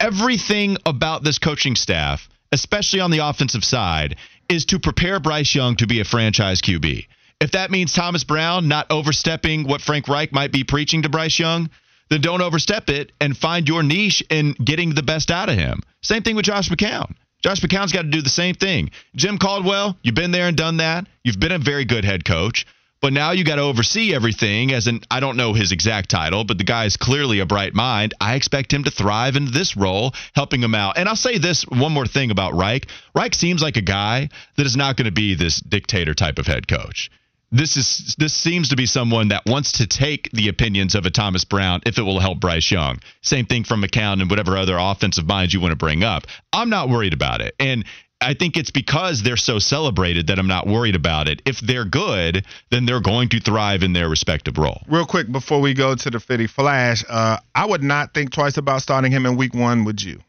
[0.00, 4.16] Everything about this coaching staff, especially on the offensive side,
[4.50, 7.06] is to prepare Bryce Young to be a franchise QB.
[7.40, 11.38] If that means Thomas Brown not overstepping what Frank Reich might be preaching to Bryce
[11.38, 11.70] Young,
[12.08, 15.80] then don't overstep it and find your niche in getting the best out of him.
[16.02, 17.14] Same thing with Josh McCown.
[17.42, 18.90] Josh McCown's got to do the same thing.
[19.14, 21.06] Jim Caldwell, you've been there and done that.
[21.22, 22.66] You've been a very good head coach,
[23.00, 24.72] but now you got to oversee everything.
[24.72, 27.74] As an I don't know his exact title, but the guy is clearly a bright
[27.74, 28.14] mind.
[28.20, 30.98] I expect him to thrive in this role, helping him out.
[30.98, 32.86] And I'll say this one more thing about Reich.
[33.14, 36.46] Reich seems like a guy that is not going to be this dictator type of
[36.46, 37.08] head coach
[37.50, 41.10] this is this seems to be someone that wants to take the opinions of a
[41.10, 42.98] Thomas Brown if it will help Bryce Young.
[43.22, 46.26] Same thing from McCown and whatever other offensive minds you want to bring up.
[46.52, 47.54] I'm not worried about it.
[47.58, 47.84] And
[48.20, 51.40] I think it's because they're so celebrated that I'm not worried about it.
[51.46, 54.82] If they're good, then they're going to thrive in their respective role.
[54.88, 58.56] Real quick before we go to the Fitty Flash, uh, I would not think twice
[58.56, 59.84] about starting him in Week One.
[59.84, 60.20] Would you?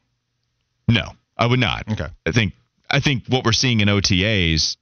[0.88, 1.92] No, I would not.
[1.92, 2.08] Okay.
[2.26, 2.54] I think
[2.90, 4.78] I think what we're seeing in OTAs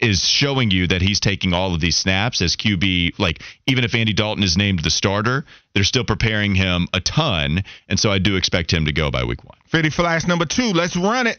[0.00, 3.18] is showing you that he's taking all of these snaps as QB.
[3.18, 7.62] Like even if Andy Dalton is named the starter, they're still preparing him a ton,
[7.88, 9.58] and so I do expect him to go by week one.
[9.66, 10.72] Fitty Flash number two.
[10.72, 11.38] Let's run it.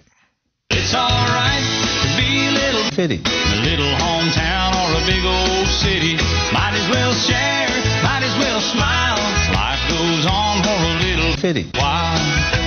[0.70, 1.64] It's alright
[2.04, 3.20] to be a little Fitty.
[3.26, 6.16] a little hometown or a big old city.
[6.54, 7.68] Might as well share,
[8.04, 9.20] might as well smile.
[9.54, 11.70] Life goes on for a little Fitty.
[11.78, 12.61] while.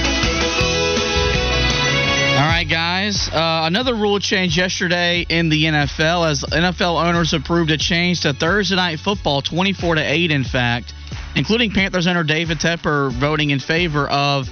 [2.34, 3.28] All right, guys.
[3.28, 8.32] Uh, another rule change yesterday in the NFL as NFL owners approved a change to
[8.32, 10.94] Thursday night football, 24 to 8, in fact,
[11.36, 14.48] including Panthers owner David Tepper voting in favor of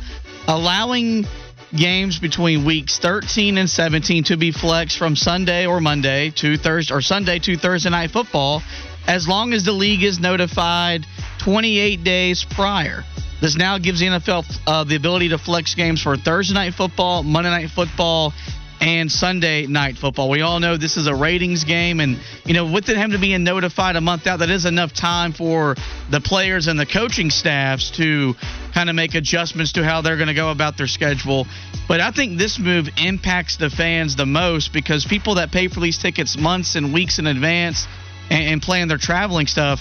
[0.47, 1.27] allowing
[1.75, 6.95] games between weeks 13 and 17 to be flexed from Sunday or Monday to Thursday
[6.95, 8.63] or Sunday to Thursday night football
[9.09, 11.05] as long as the league is notified
[11.41, 13.03] 28 days prior.
[13.43, 17.25] This now gives the NFL uh, the ability to flex games for Thursday night football,
[17.25, 18.33] Monday night football,
[18.81, 20.31] and Sunday night football.
[20.31, 23.43] We all know this is a ratings game, and you know with him to being
[23.43, 25.75] notified a month out, that is enough time for
[26.09, 28.35] the players and the coaching staffs to
[28.73, 31.45] kind of make adjustments to how they're going to go about their schedule.
[31.89, 35.81] But I think this move impacts the fans the most because people that pay for
[35.81, 37.89] these tickets months and weeks in advance
[38.31, 39.81] and, and plan their traveling stuff,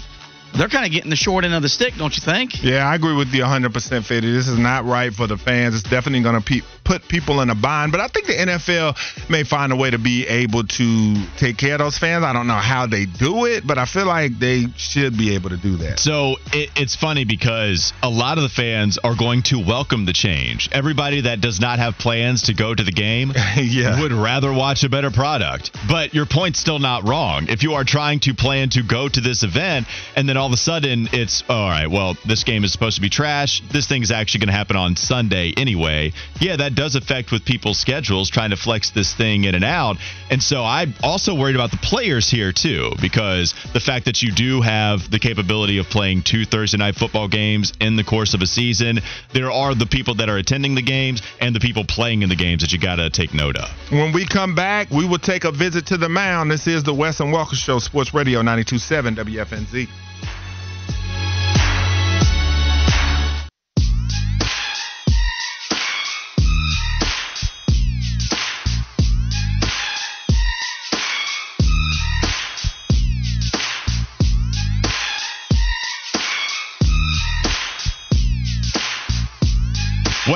[0.57, 2.63] they're kind of getting the short end of the stick, don't you think?
[2.63, 4.31] Yeah, I agree with you 100%, Fitty.
[4.31, 5.75] This is not right for the fans.
[5.75, 7.91] It's definitely going to pe- put people in a bind.
[7.91, 11.75] But I think the NFL may find a way to be able to take care
[11.75, 12.23] of those fans.
[12.23, 15.51] I don't know how they do it, but I feel like they should be able
[15.51, 15.99] to do that.
[15.99, 20.13] So it, it's funny because a lot of the fans are going to welcome the
[20.13, 20.69] change.
[20.71, 24.01] Everybody that does not have plans to go to the game yeah.
[24.01, 25.71] would rather watch a better product.
[25.87, 27.47] But your point's still not wrong.
[27.47, 30.53] If you are trying to plan to go to this event and then all of
[30.53, 33.61] a sudden it's oh, all right, well, this game is supposed to be trash.
[33.71, 36.13] This thing is actually going to happen on Sunday anyway.
[36.39, 39.97] Yeah, that does affect with people's schedules trying to flex this thing in and out.
[40.31, 44.31] And so I'm also worried about the players here too because the fact that you
[44.31, 48.41] do have the capability of playing two Thursday night football games in the course of
[48.41, 48.99] a season,
[49.33, 52.35] there are the people that are attending the games and the people playing in the
[52.35, 53.69] games that you got to take note of.
[53.91, 56.49] When we come back, we will take a visit to the mound.
[56.49, 59.87] This is the Wes and Walker Show, Sports Radio 927 WFNZ.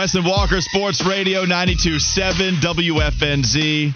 [0.06, 3.91] Wes and Walker, Sports Radio 927 WFNZ.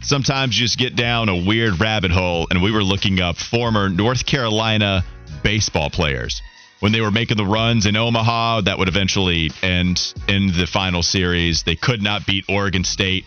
[0.00, 3.88] sometimes you just get down a weird rabbit hole, and we were looking up former
[3.88, 5.04] North Carolina
[5.42, 6.40] baseball players
[6.78, 11.02] when they were making the runs in Omaha that would eventually end in the final
[11.02, 11.64] series.
[11.64, 13.24] They could not beat Oregon State.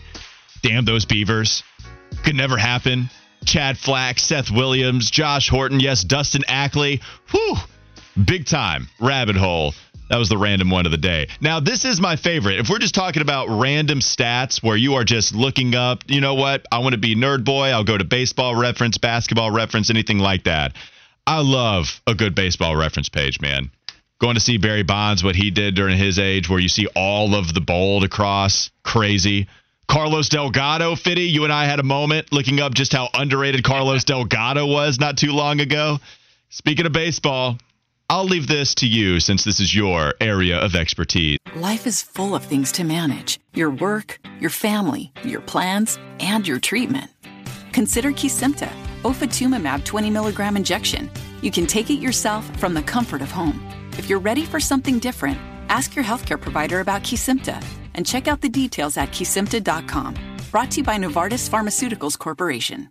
[0.62, 1.62] Damn those Beavers.
[2.24, 3.10] Could never happen.
[3.44, 7.02] Chad Flack, Seth Williams, Josh Horton, yes, Dustin Ackley.
[7.32, 7.56] Whew.
[8.24, 9.74] Big time rabbit hole.
[10.10, 11.28] That was the random one of the day.
[11.40, 12.58] Now, this is my favorite.
[12.58, 16.34] If we're just talking about random stats where you are just looking up, you know
[16.34, 16.66] what?
[16.70, 17.68] I want to be nerd boy.
[17.68, 20.74] I'll go to baseball reference, basketball reference, anything like that.
[21.26, 23.70] I love a good baseball reference page, man.
[24.20, 27.34] Going to see Barry Bonds, what he did during his age, where you see all
[27.34, 28.70] of the bold across.
[28.82, 29.48] Crazy.
[29.88, 34.04] Carlos Delgado, Fitty, you and I had a moment looking up just how underrated Carlos
[34.04, 35.98] Delgado was not too long ago.
[36.50, 37.58] Speaking of baseball,
[38.10, 41.38] I'll leave this to you since this is your area of expertise.
[41.56, 46.58] Life is full of things to manage your work, your family, your plans, and your
[46.58, 47.10] treatment.
[47.72, 48.70] Consider Kesimpta,
[49.02, 51.10] ofatumumab 20 milligram injection.
[51.40, 53.60] You can take it yourself from the comfort of home.
[53.98, 55.38] If you're ready for something different,
[55.68, 57.62] ask your healthcare provider about Kesimpta
[57.94, 60.14] and check out the details at kesimpta.com.
[60.50, 62.90] Brought to you by Novartis Pharmaceuticals Corporation.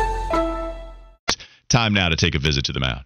[1.71, 3.05] Time now to take a visit to the mound.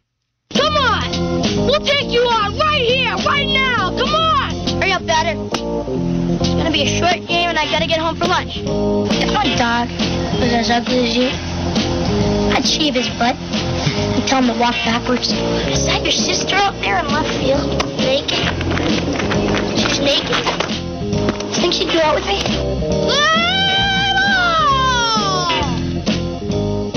[0.49, 1.68] Come on!
[1.70, 3.93] We'll take you on right here, right now!
[3.95, 4.82] Come on!
[4.82, 5.38] Hurry up, batter.
[6.41, 8.57] It's gonna be a short game and I gotta get home for lunch.
[9.22, 9.89] If my dog
[10.41, 11.30] was as ugly as you,
[12.57, 15.32] I'd shave his butt and tell him to walk backwards.
[15.70, 17.70] Is that your sister out there in left field?
[18.01, 18.49] Naked?
[19.78, 20.41] She's naked?
[21.53, 22.41] You think she'd go out with me?
[23.13, 23.45] Ah!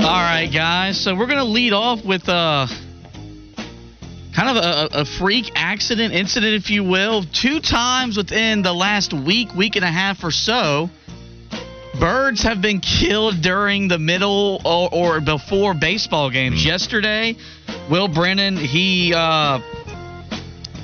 [0.09, 0.99] All right, guys.
[0.99, 2.65] So we're gonna lead off with uh,
[4.33, 7.25] kind of a, a freak accident incident, if you will.
[7.31, 10.89] Two times within the last week, week and a half or so,
[11.99, 16.65] birds have been killed during the middle or, or before baseball games.
[16.65, 17.35] Yesterday,
[17.91, 19.59] Will Brennan he uh,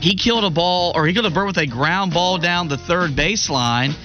[0.02, 2.78] he killed a ball or he killed a bird with a ground ball down the
[2.78, 3.96] third baseline.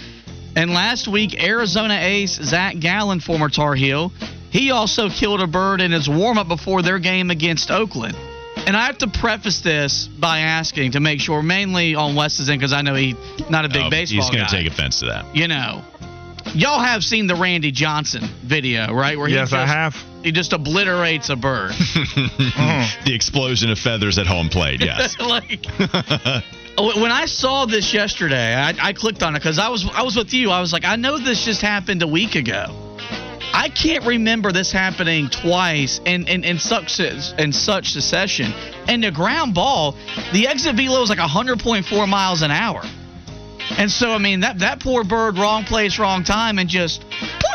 [0.57, 4.13] And last week, Arizona ace Zach Gallen, former Tar Heel,
[4.51, 8.17] he also killed a bird in his warm up before their game against Oakland.
[8.67, 12.61] And I have to preface this by asking to make sure, mainly on Wes's end,
[12.61, 13.15] because I know he's
[13.49, 15.35] not a big Oh, baseball He's going to take offense to that.
[15.35, 15.83] You know,
[16.53, 19.17] y'all have seen the Randy Johnson video, right?
[19.17, 19.97] Where he Yes, I just- have.
[20.23, 21.71] He just obliterates a bird.
[23.07, 25.17] the explosion of feathers at home plate, yes.
[25.21, 25.65] like
[26.77, 30.03] Oh, when I saw this yesterday, I, I clicked on it because I was I
[30.03, 30.51] was with you.
[30.51, 32.90] I was like, I know this just happened a week ago.
[33.53, 38.53] I can't remember this happening twice in in, in such in such succession.
[38.89, 39.97] And the ground ball,
[40.33, 42.83] the exit velo is like 100.4 miles an hour.
[43.79, 47.05] And so I mean that that poor bird, wrong place, wrong time, and just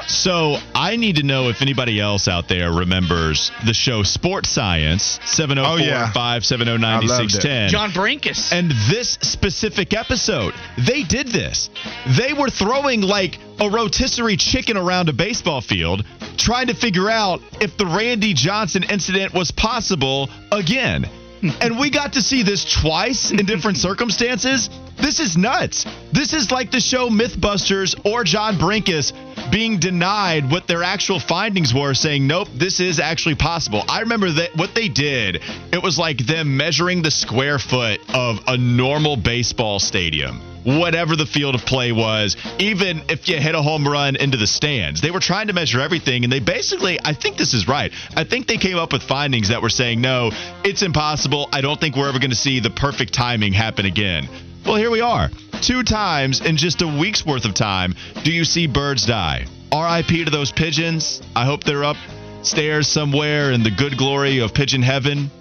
[0.08, 5.20] So I need to know if anybody else out there remembers the show Sports Science,
[5.26, 7.08] 704 Oh, 570 I loved it.
[7.08, 7.70] 9610.
[7.70, 8.52] John Brenkus.
[8.52, 11.70] And this specific episode, they did this.
[12.18, 16.06] They were throwing like a rotisserie chicken around a baseball field,
[16.38, 21.08] trying to figure out if the Randy Johnson incident was possible again.
[21.62, 24.70] And we got to see this twice in different circumstances.
[24.98, 25.86] This is nuts.
[26.12, 29.14] This is like the show Mythbusters or John Brenkus
[29.52, 33.84] being denied what their actual findings were, saying, nope, this is actually possible.
[33.88, 35.42] I remember that what they did,
[35.72, 40.42] it was like them measuring the square foot of a normal baseball stadium.
[40.64, 44.48] Whatever the field of play was, even if you hit a home run into the
[44.48, 46.24] stands, they were trying to measure everything.
[46.24, 47.94] And they basically, I think this is right.
[48.16, 50.32] I think they came up with findings that were saying, no,
[50.64, 51.50] it's impossible.
[51.54, 54.28] I don't think we're ever going to see the perfect timing happen again.
[54.66, 55.30] Well, here we are.
[55.62, 59.46] Two times in just a week's worth of time do you see birds die.
[59.74, 61.22] RIP to those pigeons.
[61.36, 65.32] I hope they're upstairs somewhere in the good glory of pigeon heaven,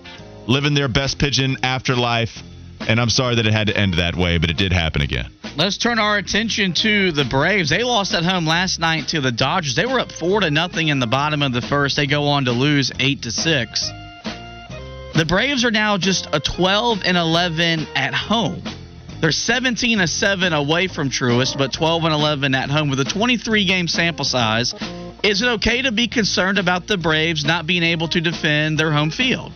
[0.46, 2.42] living their best pigeon afterlife.
[2.80, 5.30] And I'm sorry that it had to end that way, but it did happen again.
[5.56, 7.70] Let's turn our attention to the Braves.
[7.70, 9.76] They lost at home last night to the Dodgers.
[9.76, 11.96] They were up four to nothing in the bottom of the first.
[11.96, 13.88] They go on to lose eight to six.
[15.14, 18.62] The Braves are now just a 12 and 11 at home.
[19.24, 23.06] They're 17 and 7 away from Truist, but 12 and 11 at home with a
[23.06, 24.74] 23 game sample size.
[25.22, 28.92] Is it okay to be concerned about the Braves not being able to defend their
[28.92, 29.50] home field?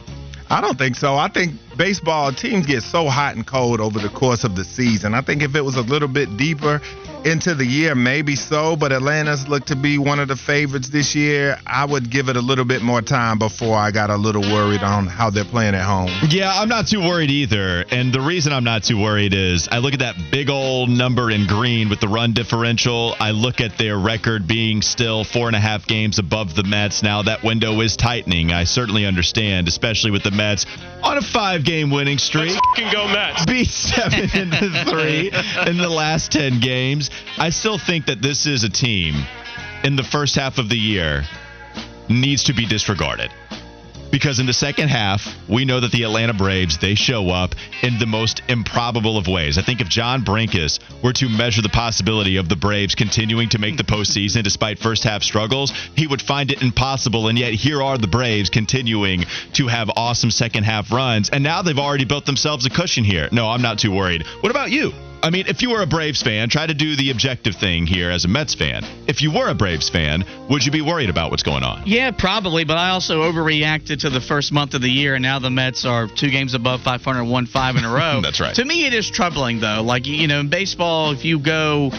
[0.49, 1.17] I don't think so.
[1.17, 5.13] I think baseball teams get so hot and cold over the course of the season.
[5.13, 6.81] I think if it was a little bit deeper
[7.25, 11.15] into the year, maybe so, but Atlanta's looked to be one of the favorites this
[11.15, 11.59] year.
[11.67, 14.83] I would give it a little bit more time before I got a little worried
[14.83, 16.11] on how they're playing at home.
[16.29, 17.85] Yeah, I'm not too worried either.
[17.91, 21.31] And the reason I'm not too worried is I look at that big old number
[21.31, 23.15] in green with the run differential.
[23.19, 27.03] I look at their record being still four and a half games above the Mets.
[27.03, 28.53] Now that window is tightening.
[28.53, 30.67] I certainly understand, especially with the Mets
[31.03, 32.57] on a five game winning streak.
[32.77, 33.47] Let's go Mets.
[33.47, 35.31] Beat seven into three
[35.67, 37.08] in the last 10 games.
[37.37, 39.15] I still think that this is a team
[39.85, 41.25] in the first half of the year
[42.09, 43.31] needs to be disregarded.
[44.11, 47.99] Because in the second half, we know that the Atlanta Braves, they show up in
[47.99, 49.59] the most improbable of ways.
[49.59, 53.59] I think if John Brenkus were to measure the possibility of the Braves continuing to
[53.59, 57.29] make the postseason despite first half struggles, he would find it impossible.
[57.29, 61.29] And yet here are the Braves continuing to have awesome second half runs.
[61.29, 63.29] And now they've already built themselves a cushion here.
[63.31, 64.27] No, I'm not too worried.
[64.41, 64.93] What about you?
[65.23, 68.11] I mean, if you were a Braves fan, try to do the objective thing here
[68.11, 68.85] as a Mets fan.
[69.07, 71.83] If you were a Braves fan, would you be worried about what's going on?
[71.87, 75.39] Yeah, probably, but I also overreacted to the first month of the year, and now
[75.39, 78.21] the Mets are two games above 500, won five in a row.
[78.23, 78.55] That's right.
[78.55, 79.83] To me, it is troubling, though.
[79.83, 81.91] Like, you know, in baseball, if you go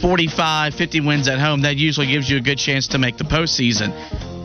[0.00, 3.24] 45, 50 wins at home, that usually gives you a good chance to make the
[3.24, 3.94] postseason.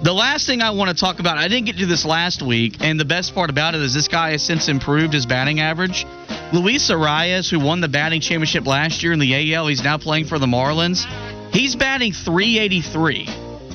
[0.04, 2.78] The last thing I want to talk about, I didn't get to this last week,
[2.82, 6.06] and the best part about it is this guy has since improved his batting average.
[6.54, 10.26] Luis Arraez, who won the batting championship last year in the AL, he's now playing
[10.26, 11.06] for the Marlins.
[11.54, 13.26] He's batting 383.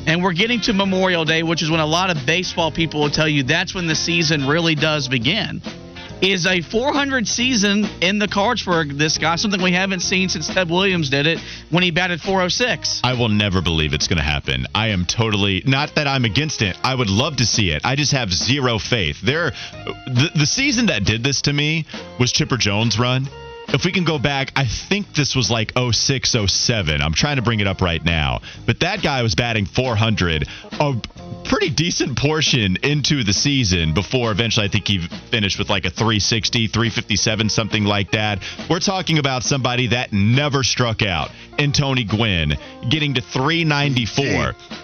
[0.06, 3.10] And we're getting to Memorial Day, which is when a lot of baseball people will
[3.10, 5.62] tell you that's when the season really does begin.
[6.22, 10.48] Is a 400 season in the cards for this guy, something we haven't seen since
[10.48, 11.38] Ted Williams did it
[11.68, 13.02] when he batted 406.
[13.04, 14.66] I will never believe it's going to happen.
[14.74, 16.78] I am totally not that I'm against it.
[16.82, 17.82] I would love to see it.
[17.84, 19.20] I just have zero faith.
[19.20, 19.50] There,
[20.06, 21.84] the, the season that did this to me
[22.18, 23.28] was Chipper Jones' run.
[23.68, 27.02] If we can go back, I think this was like 06, 07.
[27.02, 28.40] I'm trying to bring it up right now.
[28.64, 30.48] But that guy was batting 400,
[30.80, 30.94] a
[31.48, 34.98] pretty decent portion into the season before eventually I think he
[35.30, 38.42] finished with like a 360, 357, something like that.
[38.68, 42.54] We're talking about somebody that never struck out in Tony Gwynn,
[42.90, 44.24] getting to 394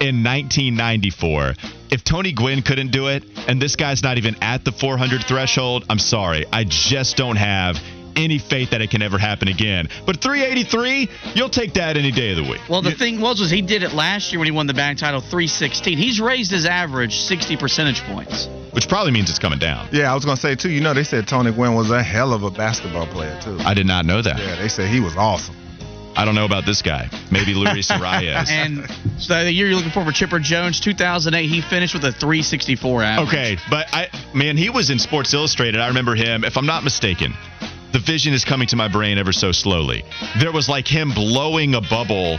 [0.00, 1.54] in 1994.
[1.90, 5.84] If Tony Gwynn couldn't do it, and this guy's not even at the 400 threshold,
[5.90, 6.46] I'm sorry.
[6.52, 7.76] I just don't have
[8.16, 9.88] any faith that it can ever happen again.
[10.06, 12.60] But 383, you'll take that any day of the week.
[12.68, 14.96] Well, the thing was, was he did it last year when he won the batting
[14.96, 15.98] title, 316.
[15.98, 18.48] He's raised his average 60 percentage points.
[18.72, 19.88] Which probably means it's coming down.
[19.92, 20.70] Yeah, I was gonna say too.
[20.70, 23.58] You know, they said Tony Gwynn was a hell of a basketball player too.
[23.60, 24.38] I did not know that.
[24.38, 25.54] Yeah, they said he was awesome.
[26.16, 27.08] I don't know about this guy.
[27.30, 28.48] Maybe Luis Arraez.
[28.48, 28.86] and
[29.18, 33.02] so the year you're looking for for Chipper Jones, 2008, he finished with a 364
[33.02, 33.28] average.
[33.28, 35.80] Okay, but I man, he was in Sports Illustrated.
[35.80, 37.34] I remember him, if I'm not mistaken.
[37.92, 40.02] The vision is coming to my brain ever so slowly.
[40.38, 42.38] There was like him blowing a bubble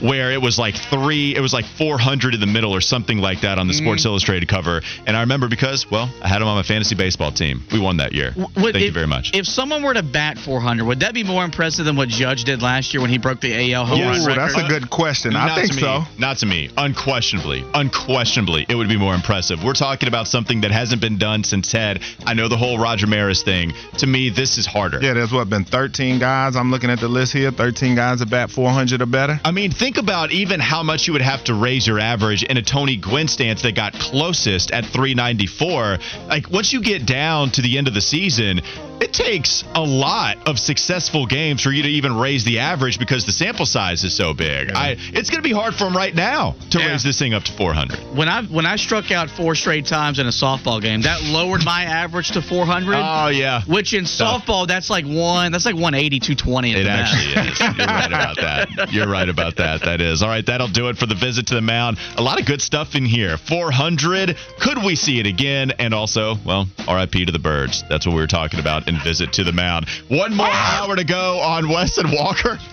[0.00, 3.40] where it was like three, it was like 400 in the middle or something like
[3.42, 4.06] that on the Sports Mm.
[4.06, 4.82] Illustrated cover.
[5.06, 7.62] And I remember because, well, I had him on my fantasy baseball team.
[7.72, 8.32] We won that year.
[8.36, 9.30] Would- Thank if, you very much.
[9.34, 12.62] If someone were to bat 400, would that be more impressive than what Judge did
[12.62, 14.06] last year when he broke the AL home Yes.
[14.06, 14.40] run Ooh, record?
[14.54, 15.34] that's a good question.
[15.34, 15.82] I Not think to me.
[15.82, 16.02] so.
[16.18, 16.70] Not to me.
[16.76, 17.64] Unquestionably.
[17.74, 19.62] Unquestionably, it would be more impressive.
[19.64, 22.00] We're talking about something that hasn't been done since Ted.
[22.26, 23.72] I know the whole Roger Maris thing.
[23.98, 24.98] To me, this is harder.
[25.00, 26.56] Yeah, there's what been 13 guys.
[26.56, 27.50] I'm looking at the list here.
[27.50, 29.40] 13 guys that bat 400 or better.
[29.44, 32.56] I mean, think about even how much you would have to raise your average in
[32.56, 35.98] a Tony Gwynn stance that got closest at 394.
[36.28, 38.60] Like, once you get down to the end of the season,
[39.00, 43.26] it takes a lot of successful games for you to even raise the average because
[43.26, 44.70] the sample size is so big.
[44.72, 47.44] I, it's going to be hard for him right now to raise this thing up
[47.44, 48.16] to 400.
[48.16, 51.64] When I when I struck out four straight times in a softball game, that lowered
[51.64, 52.94] my average to 400.
[52.96, 53.62] Oh yeah.
[53.66, 55.52] Which in softball, that's like one.
[55.52, 56.72] That's like 180, 220.
[56.72, 57.60] at It actually is.
[57.60, 58.92] You're right about that.
[58.92, 59.82] You're right about that.
[59.82, 60.22] That is.
[60.22, 61.98] All right, that'll do it for the visit to the mound.
[62.16, 63.36] A lot of good stuff in here.
[63.36, 64.36] 400.
[64.60, 65.72] Could we see it again?
[65.78, 67.84] And also, well, RIP to the birds.
[67.88, 69.88] That's what we were talking about in visit to the mound.
[70.08, 72.58] One more hour to go on Wes and Walker.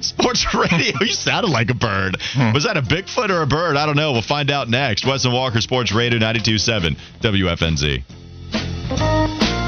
[0.00, 0.94] Sports Radio.
[1.00, 2.16] You sounded like a bird.
[2.20, 2.52] Hmm.
[2.52, 3.76] Was that a Bigfoot or a bird?
[3.76, 4.12] I don't know.
[4.12, 5.06] We'll find out next.
[5.06, 9.65] Wes and Walker Sports Radio 92.7 WFNZ.